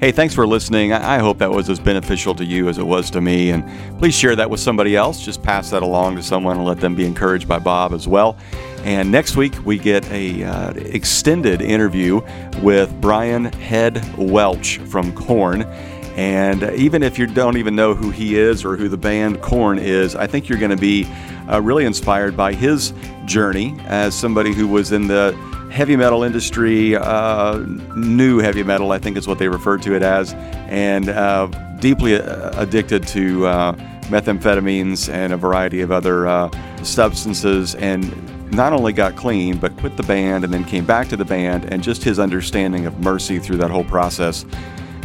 Hey, 0.00 0.12
thanks 0.12 0.34
for 0.34 0.46
listening. 0.46 0.94
I 0.94 1.18
hope 1.18 1.36
that 1.40 1.50
was 1.50 1.68
as 1.68 1.78
beneficial 1.78 2.34
to 2.36 2.42
you 2.42 2.70
as 2.70 2.78
it 2.78 2.86
was 2.86 3.10
to 3.10 3.20
me. 3.20 3.50
And 3.50 3.62
please 3.98 4.14
share 4.14 4.34
that 4.34 4.48
with 4.48 4.58
somebody 4.58 4.96
else. 4.96 5.22
Just 5.22 5.42
pass 5.42 5.68
that 5.72 5.82
along 5.82 6.16
to 6.16 6.22
someone 6.22 6.56
and 6.56 6.64
let 6.64 6.80
them 6.80 6.94
be 6.94 7.04
encouraged 7.04 7.46
by 7.46 7.58
Bob 7.58 7.92
as 7.92 8.08
well. 8.08 8.38
And 8.84 9.12
next 9.12 9.36
week, 9.36 9.52
we 9.66 9.78
get 9.78 10.10
a 10.10 10.42
uh, 10.42 10.70
extended 10.70 11.60
interview 11.60 12.22
with 12.62 12.98
Brian 13.02 13.44
Head 13.44 14.02
Welch 14.16 14.78
from 14.78 15.12
Korn. 15.12 15.66
And 16.16 16.62
even 16.74 17.02
if 17.02 17.18
you 17.18 17.26
don't 17.26 17.56
even 17.56 17.76
know 17.76 17.94
who 17.94 18.10
he 18.10 18.36
is 18.36 18.64
or 18.64 18.76
who 18.76 18.88
the 18.88 18.96
band 18.96 19.40
Korn 19.42 19.78
is, 19.78 20.14
I 20.14 20.26
think 20.26 20.48
you're 20.48 20.58
going 20.58 20.70
to 20.70 20.76
be 20.76 21.08
uh, 21.50 21.60
really 21.62 21.84
inspired 21.84 22.36
by 22.36 22.52
his 22.52 22.92
journey 23.24 23.76
as 23.86 24.14
somebody 24.14 24.52
who 24.52 24.66
was 24.66 24.92
in 24.92 25.06
the 25.06 25.32
heavy 25.70 25.96
metal 25.96 26.24
industry, 26.24 26.96
uh, 26.96 27.58
new 27.96 28.38
heavy 28.38 28.62
metal, 28.62 28.92
I 28.92 28.98
think 28.98 29.16
is 29.16 29.28
what 29.28 29.38
they 29.38 29.48
refer 29.48 29.78
to 29.78 29.94
it 29.94 30.02
as, 30.02 30.34
and 30.68 31.08
uh, 31.08 31.46
deeply 31.78 32.16
uh, 32.16 32.60
addicted 32.60 33.06
to 33.08 33.46
uh, 33.46 33.72
methamphetamines 34.10 35.08
and 35.08 35.32
a 35.32 35.36
variety 35.36 35.80
of 35.80 35.92
other 35.92 36.26
uh, 36.26 36.50
substances, 36.82 37.76
and 37.76 38.12
not 38.52 38.72
only 38.72 38.92
got 38.92 39.14
clean, 39.14 39.58
but 39.58 39.76
quit 39.76 39.96
the 39.96 40.02
band 40.02 40.42
and 40.42 40.52
then 40.52 40.64
came 40.64 40.84
back 40.84 41.08
to 41.08 41.16
the 41.16 41.24
band, 41.24 41.64
and 41.72 41.82
just 41.84 42.02
his 42.02 42.18
understanding 42.18 42.84
of 42.86 42.98
mercy 42.98 43.38
through 43.38 43.56
that 43.56 43.70
whole 43.70 43.84
process 43.84 44.44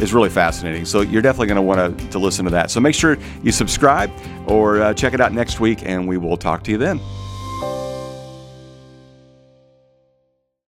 is 0.00 0.12
really 0.12 0.30
fascinating. 0.30 0.84
So 0.84 1.00
you're 1.00 1.22
definitely 1.22 1.48
going 1.48 1.56
to 1.56 1.62
want 1.62 2.10
to 2.10 2.18
listen 2.18 2.44
to 2.44 2.50
that. 2.52 2.70
So 2.70 2.80
make 2.80 2.94
sure 2.94 3.18
you 3.42 3.52
subscribe 3.52 4.10
or 4.46 4.80
uh, 4.80 4.94
check 4.94 5.14
it 5.14 5.20
out 5.20 5.32
next 5.32 5.60
week, 5.60 5.80
and 5.84 6.06
we 6.06 6.16
will 6.16 6.36
talk 6.36 6.62
to 6.64 6.70
you 6.70 6.78
then. 6.78 7.00